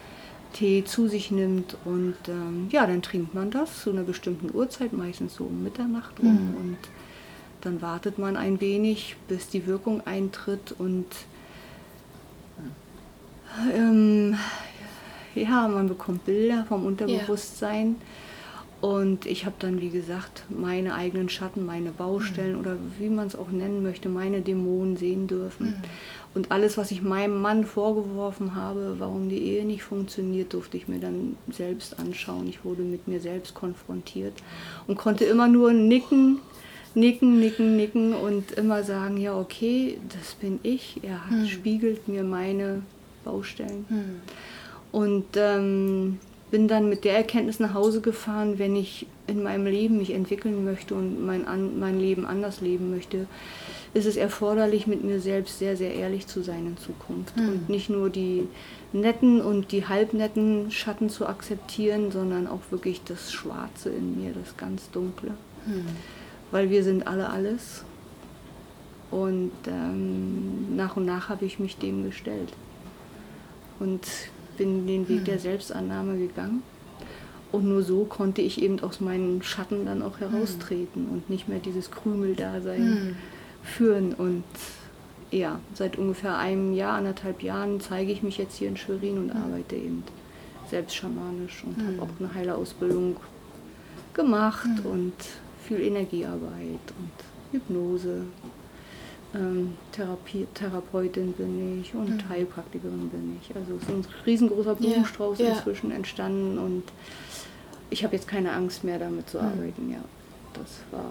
Tee 0.53 0.85
zu 0.85 1.09
sich 1.09 1.31
nimmt. 1.31 1.77
Und 1.85 2.17
ähm, 2.29 2.69
ja, 2.71 2.87
dann 2.87 3.03
trinkt 3.03 3.35
man 3.35 3.51
das 3.51 3.83
zu 3.83 3.91
einer 3.91 4.03
bestimmten 4.03 4.55
Uhrzeit, 4.55 4.93
meistens 4.93 5.35
so 5.35 5.45
um 5.45 5.63
Mitternacht 5.63 6.19
rum. 6.21 6.55
Und 6.59 6.79
dann 7.61 7.83
wartet 7.83 8.19
man 8.19 8.37
ein 8.37 8.61
wenig, 8.61 9.17
bis 9.29 9.49
die 9.49 9.67
Wirkung 9.67 10.07
eintritt. 10.07 10.75
Und 10.79 11.07
ähm, 13.75 14.37
ja, 15.35 15.69
man 15.69 15.89
bekommt 15.89 16.25
Bilder 16.25 16.65
vom 16.69 16.87
Unterbewusstsein. 16.87 17.97
Und 18.81 19.27
ich 19.27 19.45
habe 19.45 19.57
dann, 19.59 19.81
wie 19.81 19.89
gesagt, 19.89 20.45
meine 20.49 20.95
eigenen 20.95 21.29
Schatten, 21.29 21.67
meine 21.67 21.91
Baustellen 21.91 22.55
oder 22.55 22.77
wie 22.99 23.09
man 23.09 23.27
es 23.27 23.35
auch 23.35 23.51
nennen 23.51 23.83
möchte, 23.83 24.09
meine 24.09 24.41
Dämonen 24.41 24.97
sehen 24.97 25.27
dürfen. 25.27 25.83
Und 26.35 26.53
alles, 26.53 26.79
was 26.79 26.93
ich 26.93 27.03
meinem 27.03 27.41
Mann 27.41 27.65
vorgeworfen 27.65 28.55
habe, 28.55 28.97
warum 28.99 29.29
die 29.29 29.43
Ehe 29.43 29.65
nicht 29.65 29.83
funktioniert, 29.83 30.53
durfte 30.53 30.77
ich 30.77 30.87
mir 30.87 31.01
dann 31.01 31.37
selbst 31.51 31.99
anschauen. 31.99 32.49
Ich 32.49 32.65
wurde 32.65 32.83
mit 32.83 33.09
mir 33.09 33.21
selbst 33.21 33.55
konfrontiert 33.55 34.35
und 34.87 34.97
konnte 34.97 35.25
immer 35.25 35.49
nur 35.49 35.73
nicken, 35.73 36.39
nicken, 36.95 37.41
nicken, 37.41 37.77
nicken 37.77 38.15
und 38.15 38.53
immer 38.53 38.85
sagen, 38.85 39.17
ja, 39.17 39.37
okay, 39.37 39.99
das 40.17 40.35
bin 40.35 40.61
ich. 40.63 41.01
Er 41.03 41.21
spiegelt 41.49 42.07
mir 42.07 42.23
meine 42.23 42.83
Baustellen. 43.25 43.87
Und 44.93 45.27
ähm, 45.35 46.19
bin 46.51 46.69
dann 46.69 46.89
mit 46.89 47.05
der 47.05 47.17
Erkenntnis 47.17 47.61
nach 47.61 47.75
Hause 47.75 48.01
gefahren, 48.01 48.59
wenn 48.59 48.75
ich 48.75 49.07
in 49.27 49.43
meinem 49.43 49.67
Leben 49.67 49.99
mich 49.99 50.13
entwickeln 50.13 50.65
möchte 50.65 50.95
und 50.95 51.25
mein, 51.25 51.47
an, 51.47 51.79
mein 51.79 52.01
Leben 52.01 52.25
anders 52.27 52.61
leben 52.61 52.91
möchte, 52.91 53.27
ist 53.95 54.07
es 54.07 54.17
erforderlich, 54.17 54.87
mit 54.87 55.05
mir 55.05 55.21
selbst 55.21 55.59
sehr, 55.59 55.77
sehr 55.77 55.95
ehrlich 55.95 56.27
zu 56.27 56.43
sein 56.43 56.67
in 56.67 56.77
Zukunft. 56.77 57.37
Mhm. 57.37 57.49
Und 57.49 57.69
nicht 57.69 57.91
nur 57.91 58.11
die 58.11 58.49
netten 58.93 59.41
und 59.41 59.73
die 59.73 59.87
halbnetten 59.87 60.71
Schatten 60.71 61.11
zu 61.11 61.27
akzeptieren, 61.27 62.11
sondern 62.11 62.47
auch 62.47 62.61
wirklich 62.71 63.03
das 63.05 63.33
Schwarze 63.33 63.91
in 63.91 64.23
mir, 64.23 64.33
das 64.33 64.57
ganz 64.57 64.91
Dunkle. 64.91 65.33
Hm. 65.67 65.85
Weil 66.51 66.71
wir 66.71 66.83
sind 66.83 67.07
alle 67.07 67.29
alles. 67.29 67.85
Und 69.11 69.53
ähm, 69.67 70.77
nach 70.77 70.97
und 70.97 71.07
nach 71.07 71.29
habe 71.29 71.45
ich 71.45 71.59
mich 71.59 71.77
dem 71.77 72.05
gestellt. 72.05 72.53
Und 73.79 74.07
bin 74.59 74.87
den 74.87 75.09
Weg 75.09 75.19
Hm. 75.21 75.25
der 75.25 75.39
Selbstannahme 75.39 76.19
gegangen. 76.19 76.63
Und 77.51 77.65
nur 77.65 77.83
so 77.83 78.05
konnte 78.05 78.43
ich 78.43 78.61
eben 78.61 78.79
aus 78.81 79.01
meinen 79.01 79.43
Schatten 79.43 79.87
dann 79.87 80.03
auch 80.03 80.21
heraustreten 80.21 81.09
und 81.09 81.31
nicht 81.31 81.49
mehr 81.49 81.61
dieses 81.61 81.91
Krümeldasein 81.91 82.83
Hm. 82.85 83.17
führen. 83.63 84.13
Und 84.13 84.45
ja, 85.31 85.59
seit 85.75 85.97
ungefähr 85.97 86.37
einem 86.37 86.75
Jahr, 86.75 86.99
anderthalb 86.99 87.43
Jahren 87.43 87.81
zeige 87.81 88.13
ich 88.13 88.23
mich 88.23 88.37
jetzt 88.37 88.57
hier 88.59 88.69
in 88.69 88.77
Schwerin 88.77 89.17
und 89.19 89.31
arbeite 89.31 89.77
eben 89.77 90.05
selbst 90.69 90.97
schamanisch 90.97 91.65
und 91.65 91.77
habe 91.87 92.03
auch 92.03 92.21
eine 92.21 92.35
Heilerausbildung 92.35 93.17
gemacht 94.13 94.69
und 94.85 95.15
viel 95.63 95.81
Energiearbeit 95.81 96.85
und 96.99 97.53
Hypnose. 97.53 98.23
Ähm, 99.35 99.77
Therapie, 99.93 100.47
Therapeutin 100.55 101.33
bin 101.35 101.81
ich 101.83 101.95
und 101.95 102.09
Mhm. 102.25 102.29
Heilpraktikerin 102.31 103.11
bin 103.11 103.39
ich. 103.43 103.55
Also 103.55 103.75
es 103.77 103.83
ist 103.83 103.89
ein 103.91 104.07
riesengroßer 104.25 104.75
Blumenstrauß 104.75 105.39
ja. 105.39 105.49
inzwischen 105.49 105.91
entstanden 105.91 106.59
und 106.59 106.83
ich 107.91 108.05
habe 108.05 108.17
jetzt 108.17 108.27
keine 108.27 108.53
Angst 108.53 108.85
mehr 108.85 108.99
damit 108.99 109.29
zu 109.29 109.37
Mhm. 109.39 109.45
arbeiten. 109.45 109.91
Ja, 109.91 110.05
das 110.55 110.81
war, 110.91 111.11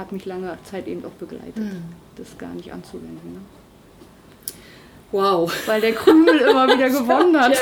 hat 0.00 0.12
mich 0.12 0.24
lange 0.24 0.56
Zeit 0.64 0.86
eben 0.86 1.04
auch 1.04 1.10
begleitet, 1.18 1.56
Mhm. 1.56 1.82
das 2.16 2.38
gar 2.38 2.54
nicht 2.54 2.72
anzuwenden. 2.72 3.32
Ne? 3.34 3.40
Wow. 5.12 5.52
Weil 5.66 5.80
der 5.80 5.92
Krümel 5.92 6.38
immer 6.50 6.68
wieder 6.68 6.88
gewonnen 6.90 7.36
hat. 7.40 7.52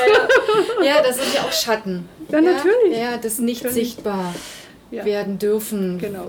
Ja, 0.79 0.85
ja. 0.85 1.01
das 1.01 1.17
sind 1.17 1.33
ja 1.33 1.41
auch 1.41 1.51
Schatten. 1.51 2.07
Ja, 2.29 2.41
natürlich. 2.41 2.95
Ja, 2.97 3.17
das 3.17 3.39
nicht 3.39 3.63
Natürlich. 3.63 3.93
sichtbar 3.95 4.35
werden 4.91 5.39
dürfen, 5.39 5.97
Genau. 5.97 6.27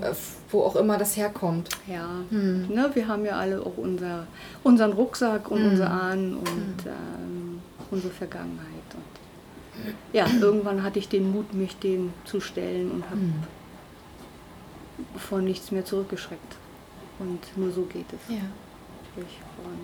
Wo 0.51 0.63
auch 0.63 0.75
immer 0.75 0.97
das 0.97 1.15
herkommt. 1.17 1.69
Ja, 1.87 2.07
Hm. 2.29 2.67
ne, 2.67 2.89
wir 2.93 3.07
haben 3.07 3.25
ja 3.25 3.37
alle 3.37 3.61
auch 3.61 3.77
unser, 3.77 4.27
unseren 4.63 4.93
Rucksack 4.93 5.49
und 5.49 5.61
Mhm. 5.63 5.69
unsere 5.71 5.89
Ahnen 5.89 6.35
und 6.35 6.75
ähm, 6.85 7.59
unsere 7.89 8.13
Vergangenheit. 8.13 8.67
Und 8.93 9.93
ja, 10.13 10.25
irgendwann 10.41 10.83
hatte 10.83 10.99
ich 10.99 11.07
den 11.09 11.31
Mut, 11.31 11.53
mich 11.53 11.77
dem 11.77 12.11
zu 12.25 12.39
stellen 12.41 12.91
und 12.91 13.05
habe 13.05 13.21
Hm. 13.21 13.33
vor 15.17 15.39
nichts 15.39 15.71
mehr 15.71 15.85
zurückgeschreckt. 15.85 16.55
Und 17.19 17.39
nur 17.57 17.71
so 17.71 17.83
geht 17.83 18.05
es. 18.13 18.33
Ja. 18.33 18.41
Voran, 19.15 19.77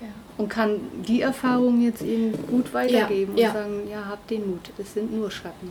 ja. 0.00 0.06
Ja. 0.06 0.12
Und 0.36 0.48
kann 0.48 0.80
die 1.06 1.20
Erfahrung 1.22 1.80
jetzt 1.82 2.02
eben 2.02 2.32
gut 2.46 2.72
weitergeben 2.72 3.36
Ja, 3.36 3.42
ja. 3.42 3.48
und 3.50 3.54
sagen, 3.56 3.88
ja, 3.90 4.04
habt 4.08 4.30
den 4.30 4.48
Mut, 4.50 4.70
es 4.78 4.94
sind 4.94 5.12
nur 5.12 5.30
Schatten. 5.30 5.70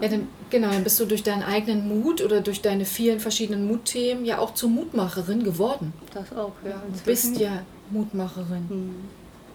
Ja, 0.00 0.08
dann, 0.08 0.28
genau, 0.50 0.70
dann 0.70 0.84
bist 0.84 1.00
du 1.00 1.04
durch 1.04 1.22
deinen 1.22 1.42
eigenen 1.42 1.88
Mut 1.88 2.22
oder 2.22 2.40
durch 2.40 2.62
deine 2.62 2.84
vielen 2.84 3.18
verschiedenen 3.18 3.66
Mutthemen 3.66 4.24
ja 4.24 4.38
auch 4.38 4.54
zur 4.54 4.70
Mutmacherin 4.70 5.42
geworden. 5.42 5.92
Das 6.14 6.32
auch, 6.32 6.52
ja. 6.64 6.82
Du 6.92 7.04
bist 7.04 7.38
ja 7.38 7.62
Mutmacherin. 7.90 8.68
Hm. 8.68 8.94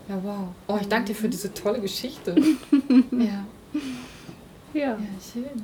Ja, 0.10 0.20
wow. 0.24 0.48
Oh, 0.68 0.77
ich 0.80 0.88
danke 0.88 1.08
dir 1.08 1.15
für 1.15 1.30
diese 1.30 1.54
tolle 1.54 1.80
Geschichte. 1.80 2.36
ja. 3.12 3.46
Ja. 4.74 4.82
Ja, 4.82 4.98
schön. 5.34 5.63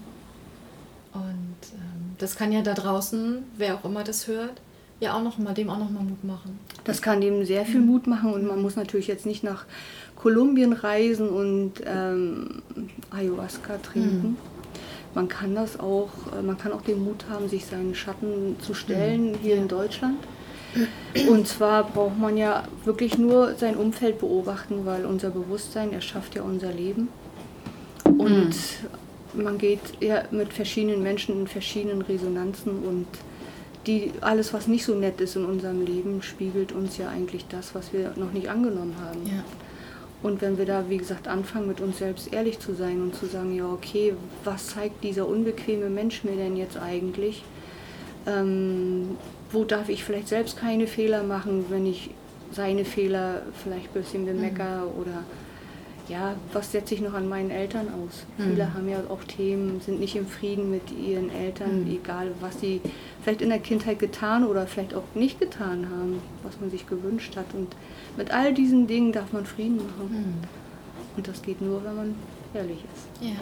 Und 1.13 1.73
ähm, 1.73 2.15
das 2.17 2.37
kann 2.37 2.51
ja 2.53 2.61
da 2.61 2.73
draußen, 2.73 3.43
wer 3.57 3.75
auch 3.75 3.83
immer 3.83 4.03
das 4.03 4.27
hört, 4.27 4.61
ja 5.01 5.13
auch 5.13 5.21
noch 5.21 5.37
mal 5.37 5.53
dem 5.53 5.69
auch 5.69 5.77
noch 5.77 5.89
mal 5.89 6.03
Mut 6.03 6.23
machen. 6.23 6.59
Das 6.85 7.01
kann 7.01 7.19
dem 7.19 7.43
sehr 7.45 7.65
viel 7.65 7.81
Mut 7.81 8.07
machen 8.07 8.33
und 8.33 8.47
man 8.47 8.61
muss 8.61 8.77
natürlich 8.77 9.07
jetzt 9.07 9.25
nicht 9.25 9.43
nach 9.43 9.65
Kolumbien 10.15 10.71
reisen 10.71 11.29
und 11.29 11.73
ähm, 11.85 12.61
Ayahuasca 13.09 13.77
trinken. 13.79 14.37
Man 15.13 15.27
kann 15.27 15.55
das 15.55 15.79
auch, 15.79 16.09
äh, 16.37 16.41
man 16.41 16.57
kann 16.57 16.71
auch 16.71 16.81
den 16.81 17.03
Mut 17.03 17.25
haben, 17.29 17.49
sich 17.49 17.65
seinen 17.65 17.95
Schatten 17.95 18.55
zu 18.61 18.73
stellen 18.73 19.37
hier 19.41 19.55
in 19.55 19.67
Deutschland. 19.67 20.19
Und 21.27 21.47
zwar 21.47 21.83
braucht 21.83 22.17
man 22.17 22.37
ja 22.37 22.63
wirklich 22.85 23.17
nur 23.17 23.55
sein 23.55 23.75
Umfeld 23.75 24.19
beobachten, 24.19 24.85
weil 24.85 25.05
unser 25.05 25.29
Bewusstsein 25.29 25.91
erschafft 25.91 26.35
ja 26.35 26.43
unser 26.43 26.71
Leben. 26.71 27.09
Und 28.05 28.55
man 29.33 29.57
geht 29.57 29.81
ja 29.99 30.23
mit 30.31 30.53
verschiedenen 30.53 31.03
Menschen 31.03 31.41
in 31.41 31.47
verschiedenen 31.47 32.01
Resonanzen 32.01 32.83
und 32.83 33.07
die, 33.87 34.11
alles, 34.21 34.53
was 34.53 34.67
nicht 34.67 34.85
so 34.85 34.93
nett 34.93 35.19
ist 35.21 35.35
in 35.35 35.45
unserem 35.45 35.83
Leben, 35.83 36.21
spiegelt 36.21 36.71
uns 36.71 36.97
ja 36.97 37.09
eigentlich 37.09 37.47
das, 37.49 37.73
was 37.73 37.93
wir 37.93 38.13
noch 38.15 38.31
nicht 38.31 38.47
angenommen 38.49 38.95
haben. 39.03 39.25
Ja. 39.25 39.43
Und 40.23 40.41
wenn 40.41 40.57
wir 40.57 40.65
da, 40.65 40.85
wie 40.87 40.97
gesagt, 40.97 41.27
anfangen, 41.27 41.67
mit 41.67 41.81
uns 41.81 41.97
selbst 41.97 42.31
ehrlich 42.31 42.59
zu 42.59 42.73
sein 42.75 43.01
und 43.01 43.15
zu 43.15 43.25
sagen, 43.25 43.55
ja, 43.55 43.65
okay, 43.65 44.13
was 44.43 44.67
zeigt 44.67 45.03
dieser 45.03 45.27
unbequeme 45.27 45.89
Mensch 45.89 46.23
mir 46.23 46.35
denn 46.35 46.55
jetzt 46.55 46.77
eigentlich? 46.77 47.43
Ähm, 48.27 49.17
wo 49.51 49.63
darf 49.63 49.89
ich 49.89 50.03
vielleicht 50.03 50.27
selbst 50.27 50.57
keine 50.57 50.85
Fehler 50.85 51.23
machen, 51.23 51.65
wenn 51.69 51.87
ich 51.87 52.11
seine 52.51 52.85
Fehler 52.85 53.41
vielleicht 53.63 53.87
ein 53.87 54.01
bisschen 54.01 54.25
bemecker 54.25 54.87
oder 54.99 55.23
ja, 56.09 56.35
was 56.53 56.71
setze 56.71 56.93
ich 56.95 57.01
noch 57.01 57.13
an 57.13 57.27
meinen 57.29 57.51
Eltern 57.51 57.87
aus? 57.87 58.23
Mhm. 58.37 58.43
Viele 58.51 58.73
haben 58.73 58.89
ja 58.89 58.97
auch 59.09 59.23
Themen, 59.23 59.79
sind 59.81 59.99
nicht 59.99 60.15
im 60.15 60.27
Frieden 60.27 60.69
mit 60.71 60.83
ihren 60.91 61.29
Eltern, 61.31 61.85
Mhm. 61.85 61.91
egal 61.91 62.31
was 62.41 62.59
sie 62.59 62.81
vielleicht 63.23 63.41
in 63.41 63.49
der 63.49 63.59
Kindheit 63.59 63.99
getan 63.99 64.45
oder 64.45 64.67
vielleicht 64.67 64.93
auch 64.93 65.03
nicht 65.15 65.39
getan 65.39 65.87
haben, 65.89 66.19
was 66.43 66.59
man 66.59 66.69
sich 66.71 66.87
gewünscht 66.87 67.35
hat. 67.37 67.45
Und 67.53 67.67
mit 68.17 68.31
all 68.31 68.53
diesen 68.53 68.87
Dingen 68.87 69.11
darf 69.11 69.31
man 69.31 69.45
Frieden 69.45 69.77
machen. 69.77 70.09
Hm. 70.09 70.33
Und 71.17 71.27
das 71.27 71.41
geht 71.41 71.61
nur, 71.61 71.83
wenn 71.83 71.95
man 71.95 72.15
ehrlich 72.53 72.77
ist. 72.93 73.25
Ja. 73.27 73.35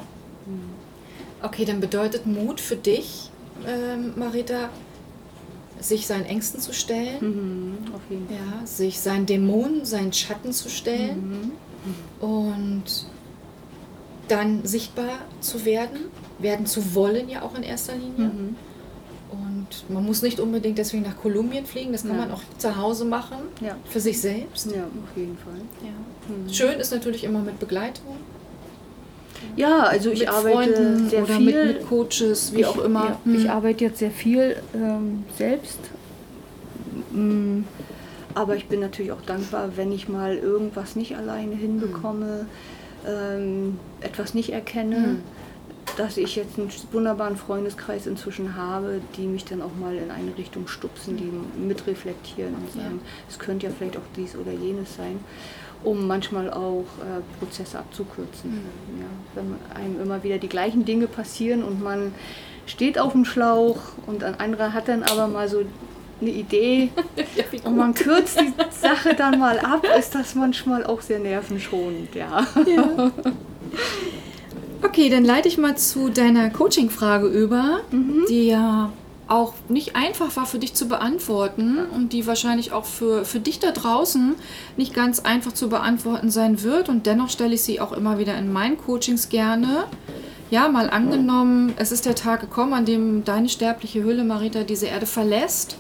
Okay, 1.42 1.66
dann 1.66 1.80
bedeutet 1.80 2.26
Mut 2.26 2.60
für 2.60 2.76
dich, 2.76 3.30
ähm, 3.68 4.14
Marita, 4.16 4.70
sich 5.80 6.08
seinen 6.08 6.26
Ängsten 6.26 6.60
zu 6.60 6.74
stellen, 6.74 7.18
Mhm, 7.22 7.94
auf 7.96 8.02
jeden 8.10 8.28
Fall. 8.28 8.36
ja, 8.38 8.66
sich 8.66 9.00
seinen 9.00 9.26
Dämonen, 9.26 9.86
seinen 9.86 10.12
Schatten 10.12 10.52
zu 10.52 10.70
stellen 10.70 11.52
Mhm. 12.22 12.24
und 12.28 12.84
dann 14.28 14.66
sichtbar 14.66 15.10
zu 15.42 15.66
werden, 15.66 16.00
werden 16.38 16.66
zu 16.66 16.94
wollen 16.94 17.30
ja 17.30 17.42
auch 17.42 17.56
in 17.56 17.64
erster 17.64 17.94
Linie. 17.96 18.28
Mhm. 18.28 18.56
Und 19.32 19.90
man 19.94 20.06
muss 20.06 20.22
nicht 20.22 20.40
unbedingt 20.40 20.78
deswegen 20.78 21.04
nach 21.04 21.18
Kolumbien 21.18 21.66
fliegen, 21.66 21.92
das 21.92 22.02
kann 22.04 22.12
Ja. 22.16 22.18
man 22.22 22.32
auch 22.32 22.42
zu 22.58 22.76
Hause 22.78 23.06
machen, 23.06 23.38
Ja. 23.62 23.76
für 23.86 24.00
sich 24.00 24.20
selbst. 24.22 24.68
ja, 24.72 24.84
auf 24.84 25.18
jeden 25.18 25.38
Fall. 25.38 25.54
Ja. 25.84 26.36
Mhm. 26.36 26.50
Schön 26.52 26.80
ist 26.80 26.92
natürlich 26.92 27.24
immer 27.24 27.40
mit 27.40 27.60
Begleitung, 27.60 28.18
Ja, 29.56 29.84
also 29.84 30.10
ich 30.12 30.20
mit 30.20 30.30
arbeite 30.30 30.74
Freunden 30.74 31.10
sehr 31.10 31.24
oder 31.24 31.34
viel. 31.36 31.46
mit, 31.46 31.78
mit 31.80 31.88
Coaches, 31.90 32.54
wie 32.54 32.62
ich, 32.62 32.66
auch 32.66 32.78
immer. 32.84 33.18
Ich 33.26 33.50
arbeite 33.50 33.86
jetzt 33.86 34.00
sehr 34.00 34.12
viel 34.12 34.58
ähm, 34.76 35.24
selbst. 35.38 35.80
Mm, 37.12 37.62
Aber 38.36 38.56
ich 38.56 38.68
bin 38.68 38.80
natürlich 38.80 39.12
auch 39.12 39.22
dankbar, 39.22 39.72
wenn 39.76 39.92
ich 39.92 40.08
mal 40.08 40.36
irgendwas 40.36 40.96
nicht 40.96 41.18
alleine 41.18 41.56
hinbekomme, 41.56 42.46
ähm, 43.08 43.80
etwas 44.02 44.34
nicht 44.34 44.52
erkenne, 44.52 44.96
Hm. 44.98 45.24
dass 45.98 46.18
ich 46.18 46.36
jetzt 46.36 46.60
einen 46.60 46.70
wunderbaren 46.92 47.36
Freundeskreis 47.38 48.06
inzwischen 48.08 48.56
habe, 48.56 49.02
die 49.18 49.26
mich 49.26 49.46
dann 49.46 49.62
auch 49.62 49.76
mal 49.80 49.96
in 49.96 50.12
eine 50.12 50.38
Richtung 50.38 50.68
stupsen, 50.68 51.18
die 51.18 51.32
mitreflektieren 51.60 52.54
und 52.54 52.72
sagen, 52.72 53.02
es 53.28 53.40
könnte 53.40 53.66
ja 53.66 53.74
vielleicht 53.78 53.98
auch 53.98 54.08
dies 54.16 54.36
oder 54.36 54.52
jenes 54.52 54.96
sein, 54.96 55.20
um 55.84 56.08
manchmal 56.08 56.52
auch 56.52 56.86
äh, 57.00 57.22
Prozesse 57.40 57.80
abzukürzen. 57.80 58.52
Mhm. 58.52 59.02
Ja, 59.02 59.08
wenn 59.36 59.56
einem 59.76 60.02
immer 60.02 60.24
wieder 60.24 60.38
die 60.38 60.50
gleichen 60.50 60.86
Dinge 60.86 61.08
passieren 61.08 61.64
und 61.64 61.82
man 61.82 62.14
steht 62.68 63.00
auf 63.00 63.14
dem 63.14 63.26
Schlauch 63.26 63.80
und 64.06 64.24
ein 64.24 64.40
anderer 64.40 64.74
hat 64.74 64.88
dann 64.88 65.04
aber 65.04 65.28
mal 65.28 65.50
so 65.50 65.64
eine 66.22 66.32
Idee 66.32 66.90
Ja, 67.36 67.44
und 67.64 67.78
man 67.78 67.94
kürzt 67.94 68.40
die 68.40 68.54
Sache 68.82 69.14
dann 69.16 69.40
mal 69.40 69.60
ab, 69.60 69.86
ist 69.98 70.16
das 70.16 70.36
manchmal 70.36 70.86
auch 70.86 71.02
sehr 71.02 71.20
nervenschonend, 71.20 72.16
ja. 72.16 72.46
Ja. 72.66 73.12
Okay, 74.82 75.10
dann 75.10 75.26
leite 75.26 75.50
ich 75.50 75.58
mal 75.58 75.78
zu 75.78 76.08
deiner 76.08 76.50
Coaching-Frage 76.50 77.28
über, 77.28 77.82
die 77.92 78.48
ja 78.48 78.94
auch 79.30 79.54
nicht 79.68 79.96
einfach 79.96 80.36
war 80.36 80.46
für 80.46 80.58
dich 80.58 80.74
zu 80.74 80.88
beantworten 80.88 81.78
und 81.94 82.14
die 82.14 82.26
wahrscheinlich 82.26 82.72
auch 82.72 82.86
für, 82.86 83.26
für 83.26 83.40
dich 83.40 83.60
da 83.60 83.72
draußen 83.72 84.36
nicht 84.76 84.94
ganz 84.94 85.20
einfach 85.20 85.52
zu 85.52 85.70
beantworten 85.70 86.32
sein 86.32 86.64
wird. 86.64 86.90
Und 86.90 87.06
dennoch 87.06 87.30
stelle 87.30 87.54
ich 87.54 87.62
sie 87.62 87.80
auch 87.80 87.92
immer 87.92 88.18
wieder 88.18 88.38
in 88.38 88.52
meinen 88.52 88.78
Coachings 88.78 89.30
gerne. 89.30 89.84
Ja, 90.50 90.68
mal 90.68 90.90
angenommen, 90.90 91.74
es 91.76 91.92
ist 91.92 92.08
der 92.08 92.16
Tag 92.16 92.42
gekommen, 92.42 92.74
an 92.74 92.86
dem 92.86 93.24
deine 93.24 93.50
sterbliche 93.50 94.04
Hülle, 94.04 94.24
Marita, 94.24 94.64
diese 94.64 94.88
Erde 94.88 95.06
verlässt. 95.06 95.78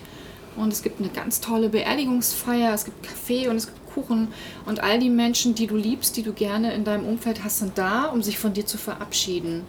Und 0.60 0.74
es 0.74 0.84
gibt 0.84 1.00
eine 1.00 1.08
ganz 1.08 1.39
tolle 1.39 1.70
Beerdigungsfeier, 1.70 2.74
es 2.74 2.84
gibt 2.84 3.01
Kaffee 3.04 3.48
und 3.48 3.56
es 3.56 3.68
gibt 3.68 3.94
Kuchen. 3.94 4.28
Und 4.66 4.84
all 4.84 5.00
die 5.00 5.10
Menschen, 5.10 5.56
die 5.56 5.68
du 5.68 5.78
liebst, 5.78 6.18
die 6.18 6.22
du 6.22 6.34
gerne 6.34 6.74
in 6.74 6.84
deinem 6.84 7.06
Umfeld 7.06 7.46
hast, 7.46 7.60
sind 7.60 7.78
da, 7.78 8.08
um 8.08 8.22
sich 8.22 8.38
von 8.38 8.54
dir 8.54 8.66
zu 8.66 8.78
verabschieden. 8.78 9.63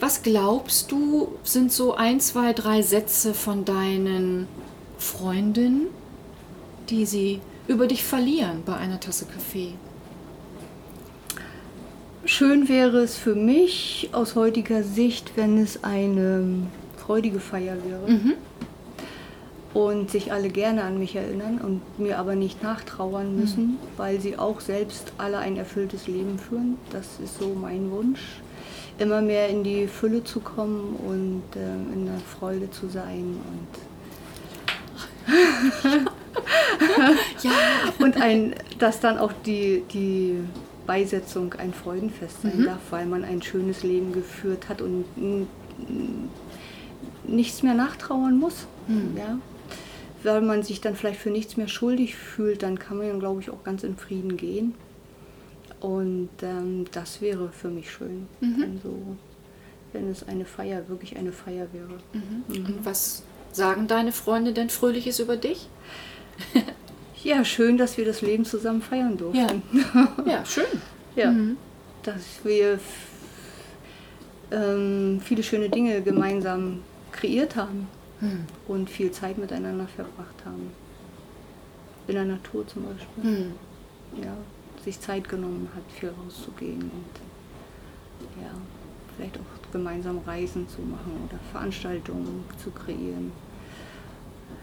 Was 0.00 0.22
glaubst 0.22 0.90
du, 0.90 1.28
sind 1.42 1.72
so 1.72 1.94
ein, 1.94 2.20
zwei, 2.20 2.54
drei 2.54 2.80
Sätze 2.80 3.34
von 3.34 3.66
deinen 3.66 4.48
Freundinnen, 4.96 5.88
die 6.88 7.04
sie 7.04 7.40
über 7.68 7.86
dich 7.86 8.02
verlieren 8.02 8.62
bei 8.64 8.76
einer 8.76 8.98
Tasse 8.98 9.26
Kaffee? 9.26 9.74
Schön 12.24 12.70
wäre 12.70 13.00
es 13.00 13.16
für 13.16 13.34
mich 13.34 14.08
aus 14.12 14.36
heutiger 14.36 14.82
Sicht, 14.82 15.32
wenn 15.36 15.58
es 15.58 15.84
eine 15.84 16.66
freudige 16.96 17.40
Feier 17.40 17.76
wäre. 17.84 18.10
Mhm. 18.10 18.32
Und 19.76 20.10
sich 20.10 20.32
alle 20.32 20.48
gerne 20.48 20.84
an 20.84 20.98
mich 20.98 21.16
erinnern 21.16 21.58
und 21.58 21.82
mir 21.98 22.18
aber 22.18 22.34
nicht 22.34 22.62
nachtrauern 22.62 23.38
müssen, 23.38 23.64
mhm. 23.64 23.76
weil 23.98 24.22
sie 24.22 24.38
auch 24.38 24.60
selbst 24.60 25.12
alle 25.18 25.36
ein 25.36 25.58
erfülltes 25.58 26.06
Leben 26.06 26.38
führen. 26.38 26.78
Das 26.92 27.20
ist 27.22 27.38
so 27.38 27.54
mein 27.54 27.90
Wunsch. 27.90 28.40
Immer 28.98 29.20
mehr 29.20 29.50
in 29.50 29.64
die 29.64 29.86
Fülle 29.86 30.24
zu 30.24 30.40
kommen 30.40 30.96
und 31.06 31.42
äh, 31.56 31.74
in 31.92 32.06
der 32.06 32.16
Freude 32.20 32.70
zu 32.70 32.88
sein 32.88 33.36
und 33.50 33.68
ja. 37.42 37.50
und 37.98 38.18
ein, 38.18 38.54
dass 38.78 39.00
dann 39.00 39.18
auch 39.18 39.32
die, 39.44 39.82
die 39.92 40.38
Beisetzung 40.86 41.52
ein 41.58 41.74
Freudenfest 41.74 42.40
sein 42.40 42.60
mhm. 42.60 42.64
darf, 42.64 42.80
weil 42.88 43.04
man 43.04 43.24
ein 43.24 43.42
schönes 43.42 43.82
Leben 43.82 44.14
geführt 44.14 44.70
hat 44.70 44.80
und 44.80 45.04
nichts 47.26 47.62
mehr 47.62 47.74
nachtrauern 47.74 48.38
muss. 48.38 48.66
Mhm. 48.88 49.18
Ja? 49.18 49.38
Weil 50.22 50.40
man 50.40 50.62
sich 50.62 50.80
dann 50.80 50.96
vielleicht 50.96 51.20
für 51.20 51.30
nichts 51.30 51.56
mehr 51.56 51.68
schuldig 51.68 52.16
fühlt, 52.16 52.62
dann 52.62 52.78
kann 52.78 52.98
man, 52.98 53.20
glaube 53.20 53.40
ich, 53.40 53.50
auch 53.50 53.62
ganz 53.64 53.84
in 53.84 53.96
Frieden 53.96 54.36
gehen. 54.36 54.74
Und 55.80 56.30
ähm, 56.42 56.86
das 56.92 57.20
wäre 57.20 57.50
für 57.50 57.68
mich 57.68 57.90
schön, 57.90 58.26
mhm. 58.40 58.56
wenn, 58.60 58.80
so, 58.82 58.98
wenn 59.92 60.10
es 60.10 60.26
eine 60.26 60.44
Feier, 60.44 60.88
wirklich 60.88 61.16
eine 61.16 61.32
Feier 61.32 61.66
wäre. 61.72 61.98
Mhm. 62.12 62.44
Und 62.48 62.84
was 62.84 63.22
sagen 63.52 63.86
deine 63.86 64.12
Freunde 64.12 64.52
denn 64.52 64.70
Fröhliches 64.70 65.18
über 65.20 65.36
dich? 65.36 65.68
ja, 67.22 67.44
schön, 67.44 67.76
dass 67.76 67.98
wir 67.98 68.04
das 68.04 68.22
Leben 68.22 68.44
zusammen 68.44 68.82
feiern 68.82 69.16
durften. 69.16 69.62
Ja, 69.94 70.14
ja 70.26 70.44
schön. 70.44 70.64
ja, 71.14 71.30
mhm. 71.30 71.56
dass 72.02 72.22
wir 72.42 72.78
ähm, 74.50 75.20
viele 75.22 75.42
schöne 75.42 75.68
Dinge 75.68 76.00
gemeinsam 76.02 76.80
kreiert 77.12 77.56
haben 77.56 77.88
mhm. 78.20 78.44
und 78.68 78.90
viel 78.90 79.10
Zeit 79.10 79.38
miteinander 79.38 79.86
verbracht 79.86 80.44
haben. 80.44 80.70
In 82.06 82.14
der 82.14 82.24
Natur 82.24 82.66
zum 82.66 82.84
Beispiel. 82.84 83.24
Mhm. 83.24 83.52
Ja, 84.22 84.36
sich 84.84 85.00
Zeit 85.00 85.28
genommen 85.28 85.68
hat, 85.74 85.82
viel 85.92 86.10
rauszugehen 86.10 86.82
und 86.82 88.40
ja, 88.40 88.50
vielleicht 89.16 89.36
auch 89.36 89.72
gemeinsam 89.72 90.18
Reisen 90.18 90.68
zu 90.68 90.80
machen 90.82 91.12
oder 91.28 91.38
Veranstaltungen 91.52 92.44
zu 92.62 92.70
kreieren 92.70 93.32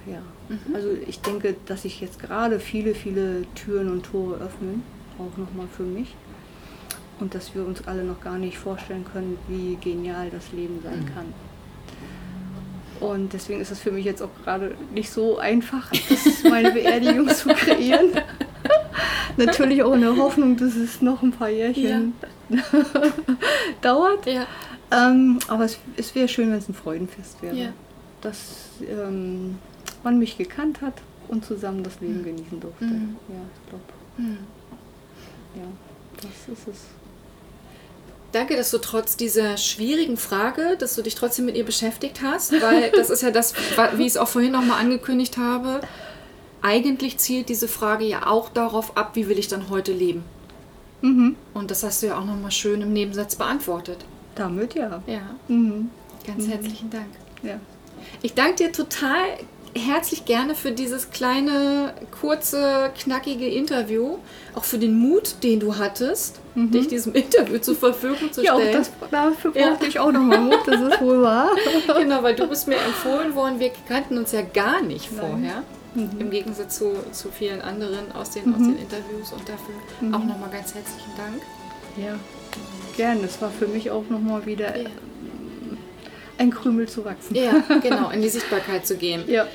ja. 0.05 0.21
Mhm. 0.49 0.75
Also 0.75 0.89
ich 0.91 1.21
denke, 1.21 1.55
dass 1.65 1.83
sich 1.83 2.01
jetzt 2.01 2.19
gerade 2.19 2.59
viele, 2.59 2.95
viele 2.95 3.43
Türen 3.55 3.89
und 3.89 4.03
Tore 4.05 4.35
öffnen, 4.35 4.83
auch 5.17 5.37
nochmal 5.37 5.67
für 5.67 5.83
mich. 5.83 6.15
Und 7.19 7.35
dass 7.35 7.55
wir 7.55 7.65
uns 7.65 7.87
alle 7.87 8.03
noch 8.03 8.19
gar 8.21 8.37
nicht 8.37 8.57
vorstellen 8.57 9.05
können, 9.05 9.37
wie 9.47 9.77
genial 9.79 10.29
das 10.29 10.51
Leben 10.51 10.79
sein 10.83 11.01
mhm. 11.01 11.13
kann. 11.13 11.33
Und 13.03 13.33
deswegen 13.33 13.59
ist 13.59 13.69
es 13.69 13.79
für 13.79 13.91
mich 13.91 14.05
jetzt 14.05 14.21
auch 14.21 14.29
gerade 14.43 14.75
nicht 14.93 15.11
so 15.11 15.37
einfach, 15.37 15.91
meine 16.49 16.71
Beerdigung 16.71 17.27
zu 17.27 17.49
kreieren. 17.49 18.11
Natürlich 19.37 19.83
auch 19.83 19.93
in 19.93 20.01
der 20.01 20.15
Hoffnung, 20.15 20.55
dass 20.55 20.75
es 20.75 21.01
noch 21.01 21.21
ein 21.21 21.31
paar 21.31 21.49
Jährchen 21.49 22.13
ja. 22.47 22.57
dauert. 23.81 24.25
Ja. 24.25 24.45
Ähm, 24.91 25.39
aber 25.47 25.65
es, 25.65 25.79
es 25.97 26.15
wäre 26.15 26.29
schön, 26.29 26.51
wenn 26.51 26.59
es 26.59 26.69
ein 26.69 26.73
Freudenfest 26.73 27.41
wäre. 27.41 27.55
Ja. 27.55 27.73
Das 28.21 28.69
ähm, 28.81 29.57
man 30.03 30.17
mich 30.17 30.37
gekannt 30.37 30.81
hat 30.81 31.01
und 31.27 31.43
zusammen 31.43 31.83
das 31.83 31.99
Leben 31.99 32.19
mhm. 32.19 32.23
genießen 32.23 32.59
durfte. 32.59 32.85
Mhm. 32.85 33.15
Ja, 33.27 33.41
ich 33.53 33.69
glaube. 33.69 33.83
Mhm. 34.17 34.37
Ja, 35.55 35.67
das 36.21 36.57
ist 36.57 36.67
es. 36.67 37.02
Danke, 38.33 38.55
dass 38.55 38.71
du 38.71 38.79
trotz 38.79 39.15
dieser 39.15 39.57
schwierigen 39.57 40.17
Frage, 40.17 40.75
dass 40.77 40.95
du 40.95 41.03
dich 41.03 41.13
trotzdem 41.13 41.45
mit 41.45 41.55
ihr 41.55 41.63
beschäftigt 41.63 42.21
hast, 42.23 42.51
weil 42.61 42.89
das 42.95 43.11
ist 43.11 43.21
ja 43.21 43.29
das, 43.29 43.53
wie 43.95 44.01
ich 44.01 44.09
es 44.09 44.17
auch 44.17 44.27
vorhin 44.27 44.51
nochmal 44.51 44.81
angekündigt 44.81 45.37
habe. 45.37 45.81
Eigentlich 46.63 47.19
zielt 47.19 47.47
diese 47.47 47.67
Frage 47.67 48.05
ja 48.05 48.25
auch 48.25 48.49
darauf 48.49 48.97
ab, 48.97 49.11
wie 49.13 49.29
will 49.29 49.37
ich 49.37 49.49
dann 49.49 49.69
heute 49.69 49.93
leben. 49.93 50.23
Mhm. 51.01 51.35
Und 51.53 51.69
das 51.69 51.83
hast 51.83 52.01
du 52.01 52.07
ja 52.07 52.17
auch 52.17 52.25
nochmal 52.25 52.49
schön 52.49 52.81
im 52.81 52.91
Nebensatz 52.91 53.35
beantwortet. 53.35 53.99
Damit 54.33 54.73
ja. 54.73 55.03
Ja. 55.05 55.35
Mhm. 55.47 55.91
Ganz 56.25 56.47
mhm. 56.47 56.51
herzlichen 56.51 56.89
Dank. 56.89 57.09
Ja. 57.43 57.59
Ich 58.23 58.33
danke 58.33 58.55
dir 58.55 58.71
total 58.71 59.21
herzlich 59.75 60.25
gerne 60.25 60.55
für 60.55 60.71
dieses 60.71 61.11
kleine, 61.11 61.93
kurze, 62.19 62.91
knackige 62.97 63.47
Interview. 63.47 64.17
Auch 64.55 64.63
für 64.63 64.77
den 64.77 64.97
Mut, 64.97 65.35
den 65.43 65.59
du 65.59 65.77
hattest, 65.77 66.39
mhm. 66.55 66.71
dich 66.71 66.87
diesem 66.87 67.13
Interview 67.13 67.57
zur 67.59 67.75
Verfügung 67.75 68.31
zu 68.31 68.41
stellen. 68.41 68.45
Ja, 68.45 68.55
auch 68.55 68.71
das, 68.71 68.91
dafür 69.09 69.51
brauchte 69.51 69.83
ja. 69.83 69.89
ich 69.89 69.99
auch 69.99 70.11
nochmal 70.11 70.39
Mut, 70.39 70.59
das 70.65 70.81
ist 70.81 71.01
wohl 71.01 71.21
wahr. 71.21 71.49
genau, 71.99 72.23
weil 72.23 72.35
du 72.35 72.47
bist 72.47 72.67
mir 72.67 72.77
empfohlen 72.77 73.35
worden. 73.35 73.59
Wir 73.59 73.71
kannten 73.87 74.17
uns 74.17 74.31
ja 74.31 74.41
gar 74.41 74.81
nicht 74.81 75.11
Nein. 75.11 75.21
vorher. 75.21 75.63
Mhm. 75.95 76.19
Im 76.19 76.29
Gegensatz 76.31 76.77
zu, 76.77 76.93
zu 77.11 77.29
vielen 77.29 77.61
anderen 77.61 78.11
aus 78.13 78.31
den, 78.31 78.47
mhm. 78.47 78.55
aus 78.55 78.61
den 78.61 78.77
Interviews. 78.77 79.31
Und 79.31 79.41
dafür 79.41 79.75
mhm. 80.01 80.13
auch 80.13 80.23
nochmal 80.23 80.49
ganz 80.51 80.73
herzlichen 80.73 81.11
Dank. 81.17 81.41
Ja, 81.97 82.15
gern. 82.97 83.23
Es 83.23 83.41
war 83.41 83.51
für 83.51 83.67
mich 83.67 83.91
auch 83.91 84.07
nochmal 84.09 84.45
wieder... 84.45 84.77
Ja 84.77 84.89
ein 86.43 86.51
Krümel 86.51 86.87
zu 86.87 87.05
wachsen. 87.05 87.35
Ja, 87.35 87.63
genau, 87.81 88.09
in 88.09 88.21
die 88.21 88.29
Sichtbarkeit 88.29 88.85
zu 88.85 88.95
gehen. 88.95 89.23
Ja. 89.27 89.47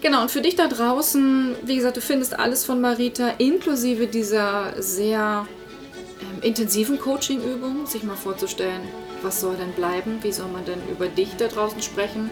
Genau, 0.00 0.22
und 0.22 0.30
für 0.30 0.40
dich 0.40 0.54
da 0.54 0.68
draußen, 0.68 1.56
wie 1.64 1.74
gesagt, 1.74 1.96
du 1.96 2.00
findest 2.00 2.38
alles 2.38 2.64
von 2.64 2.80
Marita, 2.80 3.30
inklusive 3.38 4.06
dieser 4.06 4.80
sehr 4.80 5.46
ähm, 6.20 6.42
intensiven 6.42 7.00
Coaching-Übung, 7.00 7.86
sich 7.86 8.04
mal 8.04 8.16
vorzustellen, 8.16 8.82
was 9.22 9.40
soll 9.40 9.56
denn 9.56 9.72
bleiben, 9.72 10.18
wie 10.22 10.30
soll 10.30 10.48
man 10.48 10.64
denn 10.64 10.78
über 10.90 11.08
dich 11.08 11.30
da 11.36 11.48
draußen 11.48 11.82
sprechen, 11.82 12.30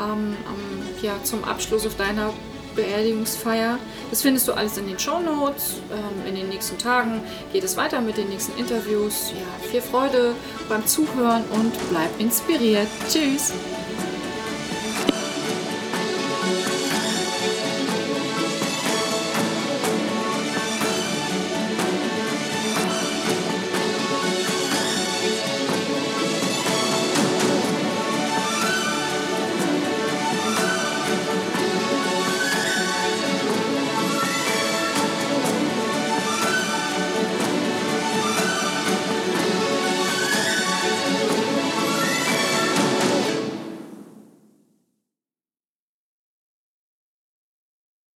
ähm, 0.00 0.34
ähm, 0.34 1.02
ja, 1.02 1.12
zum 1.22 1.44
Abschluss 1.44 1.86
auf 1.86 1.96
deiner 1.96 2.32
Beerdigungsfeier. 2.76 3.78
Das 4.10 4.22
findest 4.22 4.46
du 4.46 4.52
alles 4.52 4.78
in 4.78 4.86
den 4.86 4.98
Show 4.98 5.18
Notes. 5.18 5.80
Ähm, 5.90 6.28
in 6.28 6.34
den 6.36 6.48
nächsten 6.48 6.78
Tagen 6.78 7.22
geht 7.52 7.64
es 7.64 7.76
weiter 7.76 8.00
mit 8.00 8.16
den 8.16 8.28
nächsten 8.28 8.56
Interviews. 8.58 9.32
Ja, 9.32 9.68
viel 9.68 9.80
Freude 9.80 10.34
beim 10.68 10.86
Zuhören 10.86 11.44
und 11.52 11.72
bleib 11.90 12.10
inspiriert. 12.20 12.88
Tschüss! 13.08 13.52